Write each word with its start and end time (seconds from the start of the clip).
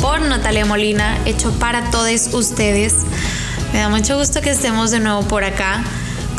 por 0.00 0.20
Natalia 0.20 0.64
Molina, 0.64 1.18
hecho 1.26 1.50
para 1.58 1.90
todos 1.90 2.32
ustedes. 2.34 2.94
Me 3.72 3.80
da 3.80 3.88
mucho 3.88 4.16
gusto 4.16 4.40
que 4.40 4.50
estemos 4.50 4.90
de 4.90 5.00
nuevo 5.00 5.22
por 5.24 5.44
acá. 5.44 5.82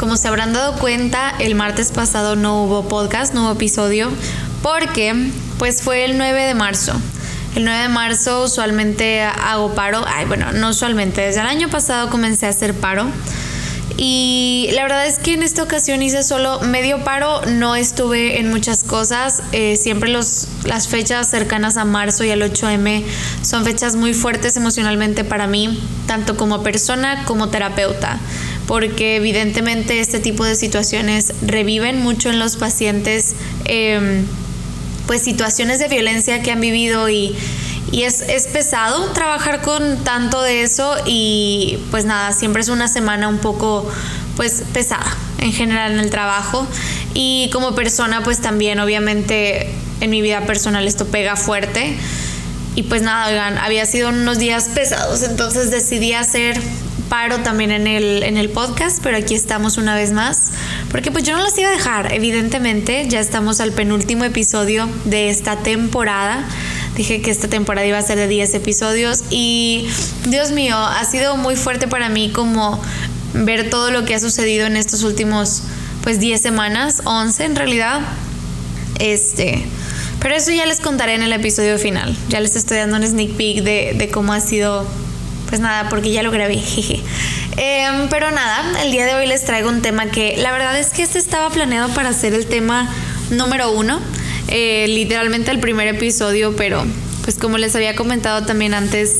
Como 0.01 0.17
se 0.17 0.27
habrán 0.27 0.51
dado 0.51 0.77
cuenta, 0.79 1.31
el 1.37 1.53
martes 1.53 1.91
pasado 1.91 2.35
no 2.35 2.63
hubo 2.63 2.87
podcast, 2.87 3.35
no 3.35 3.43
hubo 3.43 3.51
episodio, 3.51 4.09
porque 4.63 5.29
pues 5.59 5.83
fue 5.83 6.05
el 6.05 6.17
9 6.17 6.41
de 6.41 6.55
marzo. 6.55 6.93
El 7.55 7.65
9 7.65 7.83
de 7.83 7.87
marzo 7.87 8.45
usualmente 8.45 9.21
hago 9.21 9.75
paro. 9.75 10.03
Ay, 10.07 10.25
bueno, 10.25 10.53
no 10.53 10.69
usualmente. 10.69 11.21
Desde 11.21 11.41
el 11.41 11.45
año 11.45 11.69
pasado 11.69 12.09
comencé 12.09 12.47
a 12.47 12.49
hacer 12.49 12.73
paro. 12.73 13.05
Y 13.95 14.69
la 14.73 14.81
verdad 14.81 15.05
es 15.05 15.19
que 15.19 15.35
en 15.35 15.43
esta 15.43 15.61
ocasión 15.61 16.01
hice 16.01 16.23
solo 16.23 16.59
medio 16.61 17.03
paro, 17.03 17.45
no 17.45 17.75
estuve 17.75 18.39
en 18.39 18.49
muchas 18.49 18.83
cosas. 18.83 19.43
Eh, 19.51 19.75
siempre 19.75 20.09
los, 20.09 20.47
las 20.63 20.87
fechas 20.87 21.29
cercanas 21.29 21.77
a 21.77 21.85
marzo 21.85 22.23
y 22.23 22.31
al 22.31 22.41
8M 22.41 23.03
son 23.43 23.63
fechas 23.63 23.95
muy 23.95 24.15
fuertes 24.15 24.57
emocionalmente 24.57 25.23
para 25.23 25.45
mí, 25.45 25.79
tanto 26.07 26.35
como 26.37 26.63
persona 26.63 27.25
como 27.25 27.49
terapeuta, 27.49 28.17
porque 28.71 29.17
evidentemente 29.17 29.99
este 29.99 30.21
tipo 30.21 30.45
de 30.45 30.55
situaciones 30.55 31.33
reviven 31.41 31.99
mucho 31.99 32.29
en 32.29 32.39
los 32.39 32.55
pacientes. 32.55 33.35
Em, 33.65 34.25
pues 35.07 35.23
situaciones 35.23 35.79
de 35.79 35.89
violencia 35.89 36.41
que 36.41 36.53
han 36.53 36.61
vivido 36.61 37.09
y, 37.09 37.35
y 37.91 38.03
es, 38.03 38.21
es, 38.21 38.47
pesado 38.47 39.11
trabajar 39.11 39.61
con 39.61 40.05
tanto 40.05 40.41
de 40.41 40.61
eso 40.61 40.95
y 41.05 41.79
pues 41.91 42.05
nada, 42.05 42.31
siempre 42.31 42.61
es 42.61 42.69
una 42.69 42.87
semana 42.87 43.27
un 43.27 43.39
poco 43.39 43.85
pues 44.37 44.63
pesada 44.71 45.17
en 45.39 45.51
general 45.51 45.91
en 45.91 45.99
el 45.99 46.09
trabajo 46.09 46.65
y 47.13 47.49
como 47.51 47.75
persona 47.75 48.23
pues 48.23 48.39
también 48.39 48.79
obviamente 48.79 49.69
en 49.99 50.09
mi 50.09 50.21
vida 50.21 50.45
personal 50.45 50.87
esto 50.87 51.07
pega 51.07 51.35
fuerte 51.35 51.97
y 52.75 52.83
pues 52.83 53.01
nada, 53.01 53.27
oigan, 53.27 53.57
había 53.57 53.85
sido 53.85 54.09
unos 54.09 54.39
días 54.39 54.69
pesados, 54.73 55.23
entonces 55.23 55.71
decidí 55.71 56.13
hacer 56.13 56.61
paro 57.11 57.39
también 57.39 57.71
en 57.71 57.87
el, 57.87 58.23
en 58.23 58.37
el 58.37 58.49
podcast, 58.49 59.03
pero 59.03 59.17
aquí 59.17 59.35
estamos 59.35 59.77
una 59.77 59.95
vez 59.95 60.13
más, 60.13 60.53
porque 60.89 61.11
pues 61.11 61.25
yo 61.25 61.35
no 61.35 61.43
los 61.43 61.57
iba 61.57 61.67
a 61.67 61.73
dejar, 61.73 62.13
evidentemente, 62.13 63.05
ya 63.09 63.19
estamos 63.19 63.59
al 63.59 63.73
penúltimo 63.73 64.23
episodio 64.23 64.87
de 65.03 65.29
esta 65.29 65.57
temporada. 65.57 66.47
Dije 66.95 67.21
que 67.21 67.29
esta 67.29 67.49
temporada 67.49 67.85
iba 67.85 67.97
a 67.97 68.01
ser 68.01 68.17
de 68.17 68.29
10 68.29 68.53
episodios 68.53 69.25
y 69.29 69.89
Dios 70.27 70.51
mío, 70.51 70.77
ha 70.77 71.03
sido 71.03 71.35
muy 71.35 71.57
fuerte 71.57 71.85
para 71.89 72.07
mí 72.07 72.29
como 72.31 72.81
ver 73.33 73.69
todo 73.69 73.91
lo 73.91 74.05
que 74.05 74.15
ha 74.15 74.19
sucedido 74.21 74.65
en 74.65 74.77
estos 74.77 75.03
últimos 75.03 75.63
pues 76.03 76.21
10 76.21 76.39
semanas, 76.39 77.01
11 77.03 77.43
en 77.43 77.55
realidad. 77.57 77.99
Este, 78.99 79.65
pero 80.21 80.33
eso 80.33 80.51
ya 80.51 80.65
les 80.65 80.79
contaré 80.79 81.15
en 81.15 81.23
el 81.23 81.33
episodio 81.33 81.77
final. 81.77 82.15
Ya 82.29 82.39
les 82.39 82.55
estoy 82.55 82.77
dando 82.77 82.95
un 82.95 83.05
sneak 83.05 83.31
peek 83.31 83.63
de, 83.63 83.95
de 83.97 84.09
cómo 84.09 84.31
ha 84.31 84.39
sido 84.39 84.87
pues 85.51 85.59
nada, 85.59 85.89
porque 85.89 86.11
ya 86.11 86.23
lo 86.23 86.31
grabé, 86.31 86.55
jeje. 86.57 87.03
Em, 87.57 88.07
pero 88.07 88.31
nada, 88.31 88.81
el 88.81 88.91
día 88.93 89.05
de 89.05 89.15
hoy 89.15 89.27
les 89.27 89.43
traigo 89.43 89.67
un 89.67 89.81
tema 89.81 90.05
que 90.05 90.37
la 90.37 90.53
verdad 90.53 90.79
es 90.79 90.91
que 90.91 91.03
este 91.03 91.19
estaba 91.19 91.49
planeado 91.49 91.89
para 91.89 92.13
ser 92.13 92.33
el 92.33 92.45
tema 92.45 92.89
número 93.31 93.69
uno. 93.73 93.99
Eh, 94.47 94.85
literalmente 94.87 95.51
el 95.51 95.59
primer 95.59 95.87
episodio, 95.87 96.55
pero 96.55 96.85
pues 97.25 97.37
como 97.37 97.57
les 97.57 97.75
había 97.75 97.97
comentado 97.97 98.45
también 98.45 98.73
antes, 98.73 99.17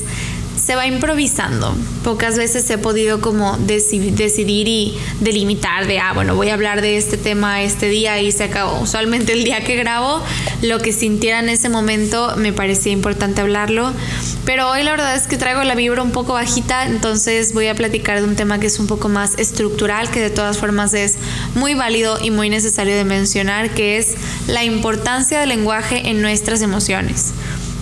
se 0.64 0.76
va 0.76 0.86
improvisando. 0.86 1.76
Pocas 2.04 2.38
veces 2.38 2.70
he 2.70 2.78
podido 2.78 3.20
como 3.20 3.58
decidir 3.58 4.68
y 4.68 4.98
delimitar 5.20 5.88
de, 5.88 6.00
ah, 6.00 6.14
bueno, 6.14 6.36
voy 6.36 6.50
a 6.50 6.54
hablar 6.54 6.82
de 6.82 6.98
este 6.98 7.18
tema 7.18 7.62
este 7.64 7.90
día 7.90 8.20
y 8.22 8.32
se 8.32 8.44
acabó. 8.44 8.80
Usualmente 8.80 9.34
el 9.34 9.44
día 9.44 9.64
que 9.64 9.76
grabo, 9.76 10.22
lo 10.62 10.80
que 10.80 10.94
sintiera 10.94 11.40
en 11.40 11.50
ese 11.50 11.70
momento 11.70 12.36
me 12.38 12.54
parecía 12.54 12.92
importante 12.92 13.42
hablarlo. 13.42 13.92
Pero 14.46 14.70
hoy 14.70 14.84
la 14.84 14.92
verdad 14.92 15.16
es 15.16 15.28
que 15.28 15.38
traigo 15.38 15.64
la 15.64 15.76
vibra 15.76 16.02
un 16.02 16.12
poco 16.12 16.34
bajita, 16.34 16.86
entonces 16.86 17.54
voy 17.54 17.68
a 17.68 17.76
platicar 17.76 18.20
de 18.20 18.28
un 18.28 18.36
tema 18.36 18.60
que 18.60 18.68
es 18.68 18.80
un 18.80 18.88
poco 18.88 19.10
más 19.10 19.38
estructural, 19.38 20.10
que 20.12 20.20
de 20.20 20.30
todas 20.30 20.58
formas 20.58 20.94
es 20.94 21.18
muy 21.56 21.74
válido 21.74 22.20
y 22.22 22.32
muy 22.32 22.50
necesario 22.50 22.96
de 22.96 23.04
mencionar, 23.04 23.72
que 23.72 23.98
es 23.98 24.16
la 24.48 24.64
importancia 24.64 25.40
del 25.40 25.50
lenguaje 25.50 26.10
en 26.10 26.22
nuestras 26.22 26.62
emociones. 26.62 27.34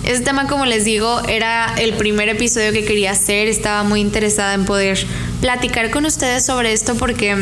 Este 0.04 0.24
tema, 0.24 0.46
como 0.46 0.66
les 0.66 0.84
digo, 0.84 1.20
era 1.28 1.74
el 1.78 1.94
primer 1.94 2.28
episodio 2.28 2.72
que 2.72 2.84
quería 2.84 3.12
hacer, 3.12 3.48
estaba 3.48 3.82
muy 3.82 4.00
interesada 4.00 4.54
en 4.54 4.64
poder 4.64 4.98
platicar 5.40 5.90
con 5.90 6.06
ustedes 6.06 6.44
sobre 6.44 6.72
esto 6.72 6.94
porque 6.94 7.36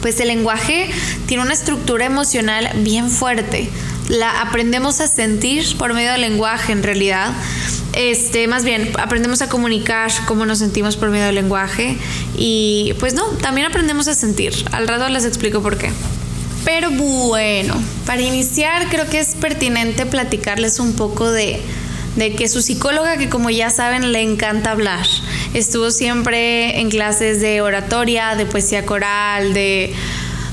pues 0.00 0.20
el 0.20 0.28
lenguaje 0.28 0.88
tiene 1.26 1.42
una 1.42 1.52
estructura 1.52 2.06
emocional 2.06 2.70
bien 2.76 3.10
fuerte. 3.10 3.68
La 4.08 4.40
aprendemos 4.40 5.00
a 5.00 5.08
sentir 5.08 5.76
por 5.76 5.92
medio 5.92 6.12
del 6.12 6.22
lenguaje 6.22 6.72
en 6.72 6.82
realidad 6.82 7.32
este, 7.98 8.46
más 8.46 8.64
bien, 8.64 8.92
aprendemos 8.98 9.42
a 9.42 9.48
comunicar 9.48 10.10
cómo 10.26 10.46
nos 10.46 10.58
sentimos 10.58 10.96
por 10.96 11.10
medio 11.10 11.26
del 11.26 11.34
lenguaje 11.34 11.96
y 12.36 12.92
pues 13.00 13.14
no, 13.14 13.24
también 13.42 13.66
aprendemos 13.66 14.06
a 14.08 14.14
sentir. 14.14 14.52
Al 14.70 14.86
rato 14.86 15.08
les 15.08 15.24
explico 15.24 15.62
por 15.62 15.78
qué. 15.78 15.90
Pero 16.68 16.90
bueno, 16.90 17.82
para 18.04 18.20
iniciar 18.20 18.90
creo 18.90 19.08
que 19.08 19.18
es 19.18 19.34
pertinente 19.36 20.04
platicarles 20.04 20.80
un 20.80 20.92
poco 20.92 21.30
de, 21.30 21.62
de 22.16 22.34
que 22.34 22.46
su 22.46 22.60
psicóloga, 22.60 23.16
que 23.16 23.30
como 23.30 23.48
ya 23.48 23.70
saben 23.70 24.12
le 24.12 24.20
encanta 24.20 24.72
hablar, 24.72 25.06
estuvo 25.54 25.90
siempre 25.90 26.78
en 26.78 26.90
clases 26.90 27.40
de 27.40 27.62
oratoria, 27.62 28.34
de 28.34 28.44
poesía 28.44 28.84
coral, 28.84 29.54
de 29.54 29.94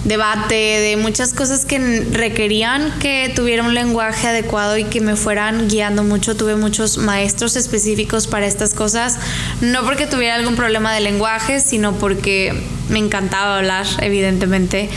debate, 0.05 0.55
de 0.55 0.97
muchas 0.97 1.33
cosas 1.33 1.65
que 1.65 2.05
requerían 2.11 2.93
que 2.99 3.31
tuviera 3.35 3.63
un 3.63 3.73
lenguaje 3.73 4.27
adecuado 4.27 4.77
y 4.77 4.85
que 4.85 5.01
me 5.01 5.17
fueran 5.17 5.67
guiando 5.67 6.03
mucho. 6.03 6.37
Tuve 6.37 6.55
muchos 6.55 6.97
maestros 6.97 7.57
específicos 7.57 8.27
para 8.27 8.45
estas 8.45 8.73
cosas, 8.73 9.17
no 9.59 9.83
porque 9.83 10.07
tuviera 10.07 10.35
algún 10.35 10.55
problema 10.55 10.93
de 10.93 11.01
lenguaje, 11.01 11.59
sino 11.59 11.93
porque 11.93 12.53
me 12.87 12.99
encantaba 12.99 13.57
hablar, 13.57 13.85
evidentemente. 13.99 14.89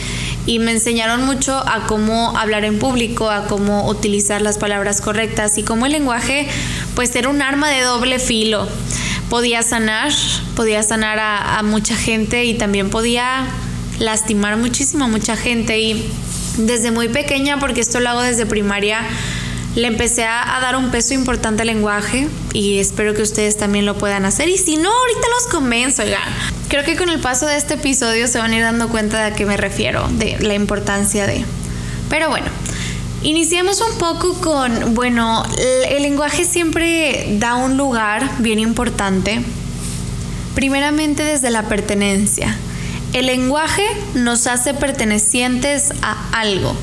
Y 0.45 0.59
me 0.59 0.71
enseñaron 0.71 1.25
mucho 1.25 1.55
a 1.57 1.85
cómo 1.87 2.37
hablar 2.37 2.65
en 2.65 2.79
público, 2.79 3.29
a 3.29 3.45
cómo 3.45 3.87
utilizar 3.87 4.41
las 4.41 4.57
palabras 4.57 5.01
correctas 5.01 5.57
y 5.57 5.63
cómo 5.63 5.85
el 5.85 5.91
lenguaje 5.91 6.47
pues 6.95 7.15
era 7.15 7.29
un 7.29 7.41
arma 7.41 7.69
de 7.69 7.81
doble 7.81 8.19
filo. 8.19 8.67
Podía 9.29 9.61
sanar, 9.61 10.11
podía 10.55 10.81
sanar 10.81 11.19
a, 11.19 11.61
mucha 11.63 11.95
gente 11.95 12.45
y 12.45 12.55
también 12.55 12.89
podía 12.89 13.45
lastimar 13.99 14.57
muchísimo 14.57 15.05
a 15.05 15.07
mucha 15.07 15.35
gente 15.35 15.79
y 15.79 16.11
desde 16.57 16.91
muy 16.91 17.09
pequeña, 17.09 17.59
porque 17.59 17.81
esto 17.81 17.99
lo 17.99 18.09
hago 18.09 18.21
desde 18.21 18.45
primaria, 18.45 19.01
le 19.75 19.87
empecé 19.87 20.25
a, 20.25 20.59
dar 20.61 20.75
un 20.75 20.91
peso 20.91 21.13
importante 21.13 21.61
al 21.61 21.67
lenguaje 21.67 22.27
y 22.53 22.79
espero 22.79 23.13
que 23.13 23.21
ustedes 23.21 23.57
también 23.57 23.85
lo 23.85 23.97
puedan 23.97 24.25
hacer. 24.25 24.49
Y 24.49 24.57
si 24.57 24.77
no, 24.77 24.89
ahorita 24.89 25.27
los 25.35 25.53
convenzo, 25.53 26.03
oigan. 26.03 26.21
Creo 26.67 26.83
que 26.83 26.95
con 26.95 27.09
el 27.09 27.19
paso 27.19 27.45
de 27.45 27.57
este 27.57 27.75
episodio 27.75 28.27
se 28.27 28.39
van 28.39 28.51
a 28.51 28.57
ir 28.57 28.63
dando 28.63 28.89
cuenta 28.89 29.19
de 29.19 29.23
a 29.25 29.35
qué 29.35 29.45
me 29.45 29.57
refiero, 29.57 30.07
de 30.11 30.37
la 30.39 30.53
importancia 30.53 31.25
de... 31.25 31.43
Pero 32.09 32.29
bueno, 32.29 32.47
iniciemos 33.23 33.81
un 33.81 33.97
poco 33.97 34.33
con, 34.41 34.93
bueno, 34.93 35.43
el 35.89 36.03
lenguaje 36.03 36.45
siempre 36.45 37.37
da 37.39 37.55
un 37.55 37.77
lugar 37.77 38.27
bien 38.39 38.59
importante, 38.59 39.41
primeramente 40.55 41.23
desde 41.23 41.49
la 41.51 41.63
pertenencia. 41.63 42.55
El 43.13 43.25
lenguaje 43.25 43.83
nos 44.13 44.45
hace 44.45 44.73
pertenecientes 44.73 45.91
a 46.01 46.29
algo. 46.31 46.75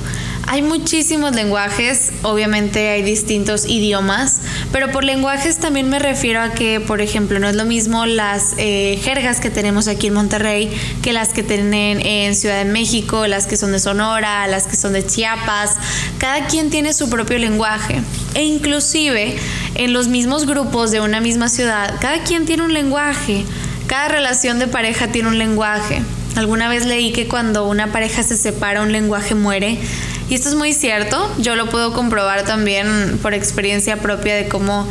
Hay 0.49 0.62
muchísimos 0.62 1.35
lenguajes, 1.35 2.12
obviamente 2.23 2.91
hay 2.91 3.03
distintos 3.03 3.67
idiomas, 3.67 4.41
pero 4.70 4.93
por 4.93 5.03
lenguajes 5.03 5.59
también 5.59 5.88
me 5.88 5.99
refiero 5.99 6.41
a 6.41 6.53
que, 6.53 6.79
por 6.79 7.00
ejemplo, 7.00 7.41
no 7.41 7.49
es 7.49 7.56
lo 7.56 7.65
mismo 7.65 8.06
las 8.06 8.55
eh, 8.56 9.00
jergas 9.03 9.41
que 9.41 9.50
tenemos 9.50 9.88
aquí 9.88 10.06
en 10.06 10.15
Monterrey 10.15 10.70
que 11.03 11.12
las 11.12 11.31
que 11.31 11.43
tienen 11.43 12.00
en 12.00 12.37
Ciudad 12.37 12.59
de 12.59 12.70
México, 12.70 13.26
las 13.26 13.49
que 13.49 13.56
son 13.56 13.73
de 13.73 13.81
Sonora, 13.81 14.47
las 14.47 14.69
que 14.69 14.76
son 14.76 14.93
de 14.93 15.05
Chiapas. 15.05 15.76
Cada 16.19 16.47
quien 16.47 16.70
tiene 16.70 16.93
su 16.93 17.11
propio 17.11 17.38
lenguaje. 17.38 18.00
E 18.35 18.44
inclusive 18.44 19.37
en 19.75 19.93
los 19.93 20.06
mismos 20.06 20.47
grupos 20.47 20.93
de 20.93 21.00
una 21.00 21.20
misma 21.20 21.49
ciudad, 21.49 21.94
cada 22.00 22.23
quien 22.23 22.47
tiene 22.47 22.62
un 22.62 22.73
lenguaje. 22.73 23.44
Cada 23.88 24.09
relación 24.09 24.61
de 24.61 24.69
pareja 24.69 25.09
tiene 25.09 25.29
un 25.29 25.38
lenguaje. 25.38 26.03
Alguna 26.37 26.69
vez 26.69 26.85
leí 26.85 27.12
que 27.12 27.26
cuando 27.26 27.67
una 27.67 27.91
pareja 27.93 28.23
se 28.23 28.37
separa 28.37 28.82
un 28.82 28.93
lenguaje 28.93 29.35
muere. 29.35 29.79
Y 30.28 30.34
esto 30.34 30.49
es 30.49 30.55
muy 30.55 30.73
cierto. 30.73 31.32
Yo 31.38 31.56
lo 31.56 31.69
puedo 31.69 31.93
comprobar 31.93 32.44
también 32.44 33.19
por 33.23 33.34
experiencia 33.34 33.99
propia 33.99 34.34
de 34.34 34.49
cómo, 34.49 34.88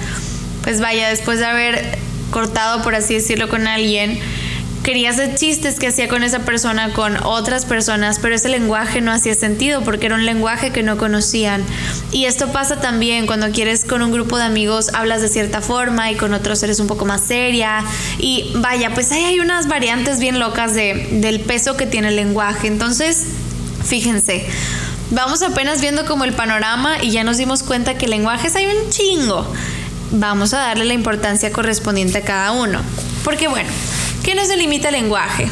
pues 0.63 0.79
vaya, 0.79 1.09
después 1.09 1.39
de 1.39 1.45
haber 1.45 1.97
cortado, 2.31 2.81
por 2.83 2.95
así 2.95 3.13
decirlo, 3.13 3.49
con 3.49 3.67
alguien, 3.67 4.19
quería 4.85 5.09
hacer 5.09 5.35
chistes 5.35 5.79
que 5.79 5.87
hacía 5.87 6.07
con 6.07 6.23
esa 6.23 6.39
persona, 6.39 6.93
con 6.93 7.17
otras 7.23 7.65
personas, 7.65 8.19
pero 8.21 8.35
ese 8.35 8.49
lenguaje 8.49 9.01
no 9.01 9.11
hacía 9.11 9.33
sentido 9.33 9.81
porque 9.81 10.05
era 10.05 10.15
un 10.15 10.25
lenguaje 10.25 10.71
que 10.71 10.83
no 10.83 10.95
conocían. 10.97 11.63
Y 12.11 12.25
esto 12.25 12.51
pasa 12.51 12.79
también 12.79 13.25
cuando 13.25 13.49
quieres 13.51 13.83
con 13.83 14.03
un 14.03 14.11
grupo 14.11 14.37
de 14.37 14.43
amigos, 14.43 14.91
hablas 14.93 15.21
de 15.21 15.27
cierta 15.27 15.59
forma 15.59 16.11
y 16.11 16.15
con 16.15 16.33
otros 16.33 16.61
eres 16.61 16.79
un 16.79 16.87
poco 16.87 17.05
más 17.05 17.21
seria. 17.21 17.83
Y 18.19 18.53
vaya, 18.57 18.93
pues 18.93 19.11
ahí 19.11 19.23
hay 19.23 19.39
unas 19.39 19.67
variantes 19.67 20.19
bien 20.19 20.39
locas 20.39 20.75
de, 20.75 21.07
del 21.13 21.39
peso 21.39 21.75
que 21.75 21.87
tiene 21.87 22.09
el 22.09 22.15
lenguaje. 22.15 22.67
Entonces, 22.67 23.25
fíjense. 23.83 24.45
Vamos 25.11 25.43
apenas 25.43 25.81
viendo 25.81 26.05
como 26.05 26.23
el 26.23 26.33
panorama 26.33 27.01
y 27.01 27.11
ya 27.11 27.23
nos 27.23 27.37
dimos 27.37 27.61
cuenta 27.61 27.97
que 27.97 28.07
lenguajes 28.07 28.55
hay 28.55 28.65
un 28.65 28.89
chingo. 28.89 29.45
Vamos 30.11 30.53
a 30.53 30.59
darle 30.59 30.85
la 30.85 30.93
importancia 30.93 31.51
correspondiente 31.51 32.19
a 32.19 32.21
cada 32.21 32.51
uno. 32.51 32.81
Porque 33.23 33.47
bueno, 33.47 33.69
¿qué 34.23 34.33
nos 34.33 34.47
delimita 34.47 34.89
el 34.89 34.95
lenguaje? 34.95 35.47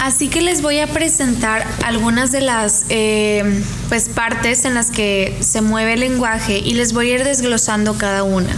Así 0.00 0.28
que 0.28 0.40
les 0.40 0.62
voy 0.62 0.78
a 0.78 0.86
presentar 0.86 1.66
algunas 1.84 2.32
de 2.32 2.40
las 2.40 2.86
eh, 2.88 3.62
pues, 3.88 4.08
partes 4.08 4.64
en 4.64 4.74
las 4.74 4.90
que 4.90 5.36
se 5.40 5.60
mueve 5.60 5.94
el 5.94 6.00
lenguaje 6.00 6.58
y 6.58 6.74
les 6.74 6.92
voy 6.92 7.10
a 7.10 7.14
ir 7.16 7.24
desglosando 7.24 7.98
cada 7.98 8.22
una. 8.22 8.56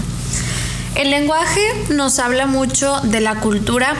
El 0.94 1.10
lenguaje 1.10 1.62
nos 1.88 2.18
habla 2.18 2.46
mucho 2.46 3.00
de 3.00 3.20
la 3.20 3.36
cultura, 3.36 3.94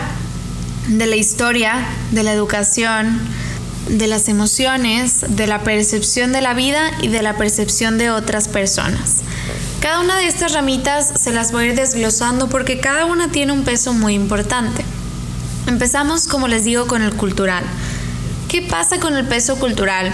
de 0.88 1.06
la 1.06 1.16
historia, 1.16 1.74
de 2.10 2.22
la 2.22 2.32
educación, 2.32 3.18
de 3.92 4.06
las 4.06 4.28
emociones, 4.28 5.24
de 5.28 5.46
la 5.46 5.62
percepción 5.62 6.32
de 6.32 6.40
la 6.40 6.54
vida 6.54 6.90
y 7.02 7.08
de 7.08 7.22
la 7.22 7.36
percepción 7.36 7.98
de 7.98 8.10
otras 8.10 8.48
personas. 8.48 9.16
Cada 9.80 10.00
una 10.00 10.16
de 10.16 10.26
estas 10.26 10.52
ramitas 10.52 11.12
se 11.20 11.30
las 11.30 11.52
voy 11.52 11.64
a 11.64 11.66
ir 11.68 11.74
desglosando 11.74 12.48
porque 12.48 12.80
cada 12.80 13.04
una 13.04 13.30
tiene 13.30 13.52
un 13.52 13.64
peso 13.64 13.92
muy 13.92 14.14
importante. 14.14 14.82
Empezamos, 15.66 16.26
como 16.26 16.48
les 16.48 16.64
digo, 16.64 16.86
con 16.86 17.02
el 17.02 17.14
cultural. 17.14 17.64
¿Qué 18.48 18.62
pasa 18.62 18.98
con 18.98 19.14
el 19.14 19.26
peso 19.26 19.56
cultural? 19.56 20.10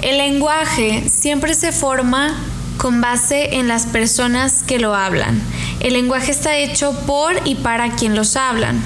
El 0.00 0.18
lenguaje 0.18 1.08
siempre 1.08 1.54
se 1.54 1.70
forma 1.70 2.34
con 2.76 3.00
base 3.00 3.56
en 3.56 3.68
las 3.68 3.86
personas 3.86 4.64
que 4.66 4.80
lo 4.80 4.96
hablan. 4.96 5.40
El 5.78 5.92
lenguaje 5.92 6.32
está 6.32 6.56
hecho 6.56 6.92
por 7.06 7.34
y 7.44 7.54
para 7.54 7.94
quien 7.94 8.16
los 8.16 8.36
hablan. 8.36 8.82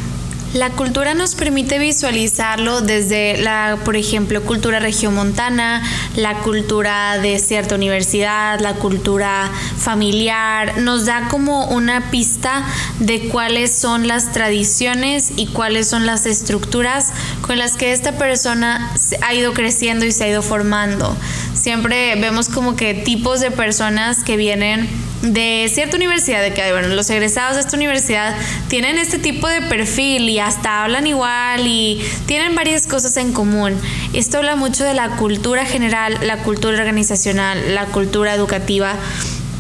La 0.57 0.71
cultura 0.71 1.13
nos 1.13 1.35
permite 1.35 1.79
visualizarlo 1.79 2.81
desde 2.81 3.37
la, 3.37 3.79
por 3.85 3.95
ejemplo, 3.95 4.43
cultura 4.43 4.79
regiomontana, 4.79 5.83
la 6.15 6.39
cultura 6.39 7.19
de 7.19 7.39
cierta 7.39 7.75
universidad, 7.75 8.59
la 8.61 8.73
cultura 8.73 9.51
familiar, 9.77 10.79
nos 10.79 11.05
da 11.05 11.29
como 11.29 11.67
una 11.67 12.11
pista 12.11 12.65
de 13.01 13.29
cuáles 13.29 13.71
son 13.71 14.09
las 14.09 14.33
tradiciones 14.33 15.31
y 15.37 15.49
cuáles 15.49 15.89
son 15.89 16.07
las 16.07 16.25
estructuras 16.25 17.13
con 17.43 17.59
las 17.59 17.77
que 17.77 17.93
esta 17.93 18.13
persona 18.13 18.95
ha 19.21 19.35
ido 19.35 19.53
creciendo 19.53 20.07
y 20.07 20.13
se 20.13 20.25
ha 20.25 20.29
ido 20.29 20.41
formando. 20.41 21.15
Siempre 21.53 22.15
vemos 22.15 22.49
como 22.49 22.77
que 22.77 22.95
tipos 22.95 23.41
de 23.41 23.51
personas 23.51 24.25
que 24.25 24.39
vienen 24.39 24.89
de 25.23 25.71
cierta 25.73 25.97
universidad, 25.97 26.43
de 26.43 26.53
que 26.53 26.71
bueno, 26.73 26.89
los 26.89 27.09
egresados 27.11 27.57
de 27.57 27.63
esta 27.63 27.77
universidad 27.77 28.37
tienen 28.69 28.99
este 28.99 29.19
tipo 29.19 29.49
de 29.49 29.63
perfil 29.63 30.29
y 30.29 30.39
hasta 30.39 30.85
hablan 30.85 31.07
igual 31.07 31.67
y 31.67 32.03
tienen 32.27 32.55
varias 32.55 32.87
cosas 32.87 33.17
en 33.17 33.33
común. 33.33 33.79
Esto 34.13 34.39
habla 34.39 34.57
mucho 34.57 34.85
de 34.85 34.95
la 34.95 35.17
cultura 35.17 35.65
general, 35.65 36.19
la 36.23 36.39
cultura 36.39 36.79
organizacional, 36.79 37.75
la 37.75 37.87
cultura 37.87 38.35
educativa 38.35 38.95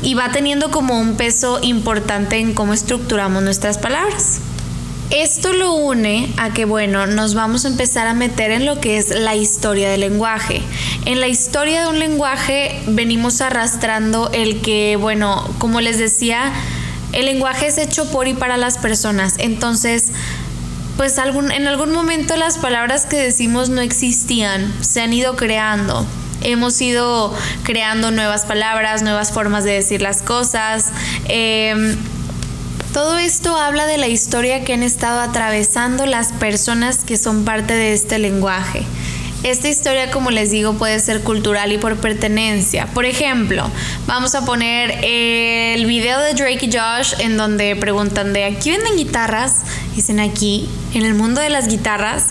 y 0.03 0.14
va 0.14 0.31
teniendo 0.31 0.70
como 0.70 0.99
un 0.99 1.17
peso 1.17 1.58
importante 1.62 2.37
en 2.37 2.55
cómo 2.55 2.73
estructuramos 2.73 3.43
nuestras 3.43 3.79
palabras. 3.79 4.41
Esto 5.11 5.53
lo 5.53 5.75
une 5.75 6.32
a 6.37 6.53
que, 6.53 6.64
bueno, 6.64 7.06
nos 7.06 7.35
vamos 7.35 7.64
a 7.64 7.69
empezar 7.69 8.08
a 8.08 8.14
meter 8.14 8.50
en 8.50 8.67
lo 8.67 8.81
que 8.81 8.97
es 8.97 9.11
la 9.11 9.37
historia 9.37 9.88
del 9.88 10.00
lenguaje. 10.00 10.62
En 11.05 11.20
la 11.20 11.29
historia 11.29 11.82
de 11.82 11.88
un 11.88 12.00
lenguaje 12.00 12.82
venimos 12.88 13.41
arrastrando 13.41 14.31
el 14.32 14.61
que, 14.62 14.97
bueno, 14.97 15.49
como 15.58 15.81
les 15.81 15.99
decía, 15.99 16.53
el 17.12 17.26
lenguaje 17.26 17.69
es 17.69 17.79
hecho 17.79 18.11
por 18.11 18.26
y 18.26 18.35
para 18.35 18.56
las 18.56 18.79
personas. 18.79 19.37
Entonces, 19.38 20.11
pues 20.97 21.19
algún, 21.20 21.53
en 21.53 21.69
algún 21.69 21.93
momento 21.93 22.37
las 22.37 22.58
palabras 22.58 23.06
que 23.06 23.17
decimos 23.17 23.69
no 23.69 23.82
existían, 23.82 24.73
se 24.81 25.03
han 25.03 25.12
ido 25.12 25.37
creando. 25.37 26.05
Hemos 26.43 26.81
ido 26.81 27.32
creando 27.62 28.11
nuevas 28.11 28.44
palabras, 28.44 29.03
nuevas 29.03 29.31
formas 29.31 29.62
de 29.62 29.73
decir 29.73 30.03
las 30.03 30.23
cosas. 30.23 30.93
Em, 31.29 31.97
todo 32.96 33.19
esto 33.19 33.54
habla 33.58 33.84
de 33.84 33.98
la 33.98 34.08
historia 34.08 34.64
que 34.64 34.72
han 34.72 34.82
estado 34.82 35.20
atravesando 35.20 36.06
las 36.06 36.32
personas 36.32 37.04
que 37.04 37.19
son 37.19 37.44
parte 37.44 37.75
de 37.75 37.93
este 37.93 38.19
lenguaje. 38.19 38.84
Esta 39.43 39.69
historia, 39.69 40.10
como 40.10 40.31
les 40.31 40.50
digo, 40.50 40.72
puede 40.78 40.98
ser 41.00 41.20
cultural 41.20 41.70
y 41.72 41.76
por 41.76 41.98
pertenencia. 41.98 42.87
Por 42.87 43.04
ejemplo, 43.04 43.70
vamos 44.06 44.34
a 44.34 44.46
poner 44.46 45.04
el 45.04 45.84
video 45.84 46.19
de 46.20 46.32
Drake 46.32 46.64
y 46.64 46.72
Josh 46.72 47.12
en 47.19 47.37
donde 47.37 47.76
preguntan 47.76 48.32
de 48.32 48.44
aquí 48.44 48.70
venden 48.70 48.96
guitarras. 48.96 49.64
Dicen 49.94 50.19
aquí, 50.19 50.66
en 50.94 51.04
el 51.04 51.12
mundo 51.12 51.43
de 51.43 51.50
las 51.50 51.69
guitarras. 51.69 52.25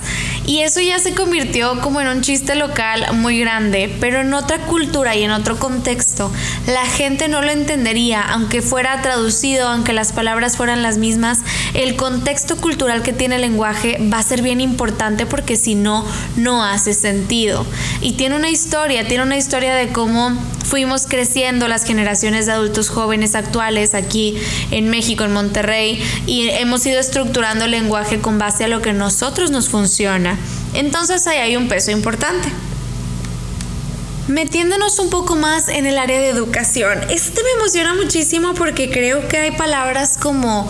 Y 0.47 0.59
eso 0.59 0.79
ya 0.79 0.99
se 0.99 1.15
convirtió 1.15 1.81
como 1.81 2.01
en 2.01 2.07
un 2.07 2.21
chiste 2.21 2.53
local 2.55 3.05
muy 3.13 3.39
grande, 3.39 3.95
pero 3.99 4.21
en 4.21 4.33
otra 4.33 4.59
cultura 4.59 5.15
y 5.15 5.23
en 5.23 5.31
otro 5.31 5.57
contexto, 5.57 6.31
la 6.67 6.85
gente 6.85 7.27
no 7.27 7.41
lo 7.41 7.49
entendería, 7.49 8.21
aunque 8.21 8.61
fuera 8.61 9.01
traducido, 9.01 9.67
aunque 9.67 9.93
las 9.93 10.13
palabras 10.13 10.55
fueran 10.55 10.83
las 10.83 10.97
mismas, 10.97 11.39
el 11.73 11.95
contexto 11.95 12.57
cultural 12.57 13.01
que 13.01 13.11
tiene 13.11 13.35
el 13.35 13.41
lenguaje 13.41 13.97
va 14.13 14.19
a 14.19 14.23
ser 14.23 14.43
bien 14.43 14.61
importante 14.61 15.25
porque 15.25 15.55
si 15.55 15.73
no, 15.73 16.05
no 16.35 16.63
hace 16.63 16.93
sentido. 16.93 17.65
Y 18.01 18.13
tiene 18.13 18.35
una 18.35 18.49
historia, 18.49 19.07
tiene 19.07 19.23
una 19.23 19.37
historia 19.37 19.73
de 19.73 19.89
cómo 19.89 20.37
fuimos 20.65 21.05
creciendo 21.07 21.67
las 21.67 21.85
generaciones 21.85 22.45
de 22.45 22.51
adultos 22.51 22.89
jóvenes 22.89 23.35
actuales 23.35 23.93
aquí 23.93 24.37
en 24.71 24.89
México, 24.89 25.23
en 25.23 25.33
Monterrey, 25.33 26.03
y 26.27 26.49
hemos 26.49 26.85
ido 26.85 26.99
estructurando 26.99 27.65
el 27.65 27.71
lenguaje 27.71 28.19
con 28.19 28.37
base 28.37 28.65
a 28.65 28.67
lo 28.67 28.81
que 28.81 28.93
nosotros 28.93 29.51
nos 29.51 29.69
funciona. 29.69 30.34
Entonces 30.75 31.25
ahí 31.27 31.39
hay 31.39 31.55
un 31.55 31.67
peso 31.67 31.91
importante. 31.91 32.49
Metiéndonos 34.27 34.97
un 34.99 35.09
poco 35.09 35.35
más 35.35 35.67
en 35.67 35.85
el 35.85 35.99
área 35.99 36.19
de 36.19 36.29
educación, 36.29 36.99
este 37.09 37.43
me 37.43 37.51
emociona 37.61 37.93
muchísimo 37.93 38.55
porque 38.55 38.89
creo 38.89 39.27
que 39.27 39.37
hay 39.37 39.51
palabras 39.51 40.17
como 40.17 40.67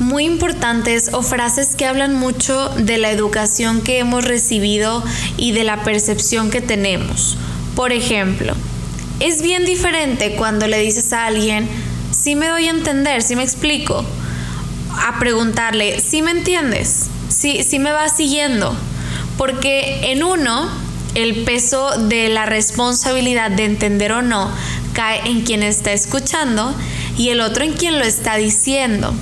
muy 0.00 0.24
importantes 0.24 1.10
o 1.12 1.22
frases 1.22 1.76
que 1.76 1.86
hablan 1.86 2.14
mucho 2.14 2.70
de 2.70 2.96
la 2.96 3.10
educación 3.10 3.82
que 3.82 3.98
hemos 3.98 4.24
recibido 4.24 5.04
y 5.36 5.52
de 5.52 5.64
la 5.64 5.84
percepción 5.84 6.50
que 6.50 6.62
tenemos. 6.62 7.36
Por 7.76 7.92
ejemplo, 7.92 8.54
es 9.20 9.42
bien 9.42 9.66
diferente 9.66 10.34
cuando 10.36 10.66
le 10.66 10.78
dices 10.78 11.12
a 11.12 11.26
alguien, 11.26 11.68
si 12.10 12.36
me 12.36 12.48
doy 12.48 12.68
a 12.68 12.70
entender, 12.70 13.22
si 13.22 13.36
me 13.36 13.42
explico, 13.42 14.04
a 15.06 15.18
preguntarle, 15.18 16.00
si 16.00 16.22
me 16.22 16.30
entiendes, 16.30 17.06
si 17.28 17.78
me 17.78 17.92
vas 17.92 18.16
siguiendo. 18.16 18.74
Porque 19.36 20.12
en 20.12 20.22
uno, 20.22 20.68
el 21.14 21.44
peso 21.44 21.90
de 21.98 22.28
la 22.28 22.46
responsabilidad 22.46 23.50
de 23.50 23.64
entender 23.64 24.12
o 24.12 24.22
no 24.22 24.50
cae 24.92 25.28
en 25.28 25.42
quien 25.42 25.62
está 25.62 25.92
escuchando 25.92 26.74
y 27.18 27.30
el 27.30 27.40
otro 27.40 27.64
en 27.64 27.72
quien 27.72 27.98
lo 27.98 28.04
está 28.04 28.36
diciendo. 28.36 29.12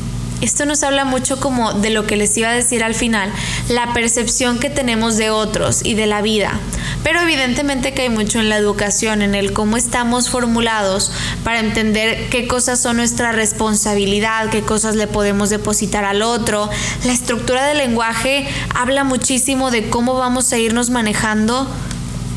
Esto 0.42 0.66
nos 0.66 0.82
habla 0.82 1.04
mucho 1.04 1.40
como 1.40 1.72
de 1.72 1.90
lo 1.90 2.06
que 2.06 2.16
les 2.16 2.36
iba 2.36 2.48
a 2.48 2.52
decir 2.52 2.82
al 2.82 2.94
final, 2.94 3.32
la 3.68 3.94
percepción 3.94 4.58
que 4.58 4.70
tenemos 4.70 5.16
de 5.16 5.30
otros 5.30 5.82
y 5.84 5.94
de 5.94 6.06
la 6.06 6.20
vida. 6.20 6.58
Pero 7.02 7.20
evidentemente 7.20 7.94
que 7.94 8.02
hay 8.02 8.08
mucho 8.10 8.40
en 8.40 8.48
la 8.48 8.56
educación, 8.56 9.22
en 9.22 9.34
el 9.34 9.52
cómo 9.52 9.76
estamos 9.76 10.28
formulados 10.28 11.12
para 11.44 11.60
entender 11.60 12.28
qué 12.28 12.48
cosas 12.48 12.80
son 12.80 12.96
nuestra 12.96 13.30
responsabilidad, 13.32 14.50
qué 14.50 14.62
cosas 14.62 14.96
le 14.96 15.06
podemos 15.06 15.48
depositar 15.48 16.04
al 16.04 16.22
otro. 16.22 16.68
La 17.04 17.12
estructura 17.12 17.64
del 17.66 17.78
lenguaje 17.78 18.48
habla 18.74 19.04
muchísimo 19.04 19.70
de 19.70 19.88
cómo 19.88 20.14
vamos 20.14 20.52
a 20.52 20.58
irnos 20.58 20.90
manejando 20.90 21.68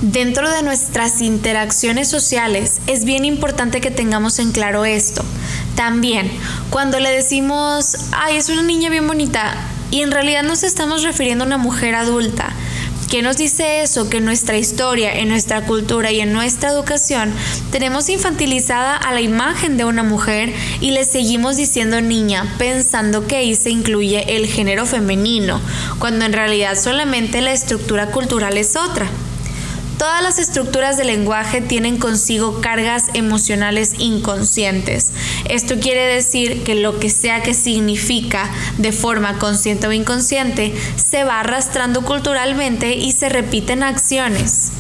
Dentro 0.02 0.52
de 0.52 0.62
nuestras 0.62 1.22
interacciones 1.22 2.10
sociales 2.10 2.80
es 2.86 3.06
bien 3.06 3.24
importante 3.24 3.80
que 3.80 3.92
tengamos 3.92 4.40
en 4.40 4.52
claro 4.52 4.84
esto. 4.84 5.24
También, 5.76 6.32
cuando 6.70 7.00
le 7.00 7.12
decimos, 7.12 7.98
ay, 8.12 8.38
es 8.38 8.50
una 8.50 8.64
niña 8.64 8.90
bien 8.90 9.08
bonita, 9.08 9.56
y 9.92 10.02
en 10.02 10.12
realidad 10.12 10.44
nos 10.44 10.64
estamos 10.64 11.04
refiriendo 11.04 11.44
a 11.44 11.48
una 11.48 11.58
mujer 11.58 11.96
adulta, 11.96 12.54
¿Qué 13.10 13.22
nos 13.22 13.38
dice 13.38 13.82
eso? 13.82 14.10
Que 14.10 14.18
en 14.18 14.26
nuestra 14.26 14.58
historia, 14.58 15.14
en 15.14 15.30
nuestra 15.30 15.62
cultura 15.66 16.12
y 16.12 16.22
en 16.22 16.34
nuestra 16.34 16.70
educación 16.70 17.32
tenemos 17.72 18.10
infantilizada 18.10 18.98
a 18.98 19.14
la 19.14 19.22
imagen 19.22 19.78
de 19.78 19.86
una 19.86 20.02
mujer 20.02 20.52
y 20.82 20.92
le 20.92 21.06
seguimos 21.06 21.56
diciendo 21.56 22.02
niña 22.02 22.52
pensando 22.58 23.28
que 23.28 23.36
ahí 23.36 23.56
se 23.56 23.70
incluye 23.70 24.36
el 24.36 24.48
género 24.48 24.88
femenino, 24.88 25.62
cuando 26.00 26.26
en 26.26 26.34
realidad 26.34 26.76
solamente 26.78 27.42
la 27.42 27.54
estructura 27.54 28.08
cultural 28.08 28.58
es 28.58 28.76
otra. 28.76 29.08
Todas 29.98 30.22
las 30.22 30.40
estructuras 30.40 30.98
del 30.98 31.08
lenguaje 31.08 31.62
tienen 31.62 31.98
consigo 31.98 32.60
cargas 32.60 33.06
emocionales 33.14 33.94
inconscientes. 33.98 35.12
Esto 35.50 35.80
quiere 35.80 36.06
decir 36.06 36.64
que 36.64 36.76
lo 36.76 37.00
que 37.00 37.10
sea 37.10 37.44
que 37.44 37.54
significa 37.54 38.50
de 38.78 38.92
forma 38.92 39.40
consciente 39.40 39.88
o 39.88 39.94
inconsciente 39.94 40.74
se 40.98 41.24
va 41.24 41.40
arrastrando 41.40 42.02
culturalmente 42.02 42.96
y 42.96 43.14
se 43.14 43.30
repiten 43.30 43.84
acciones. 43.84 44.74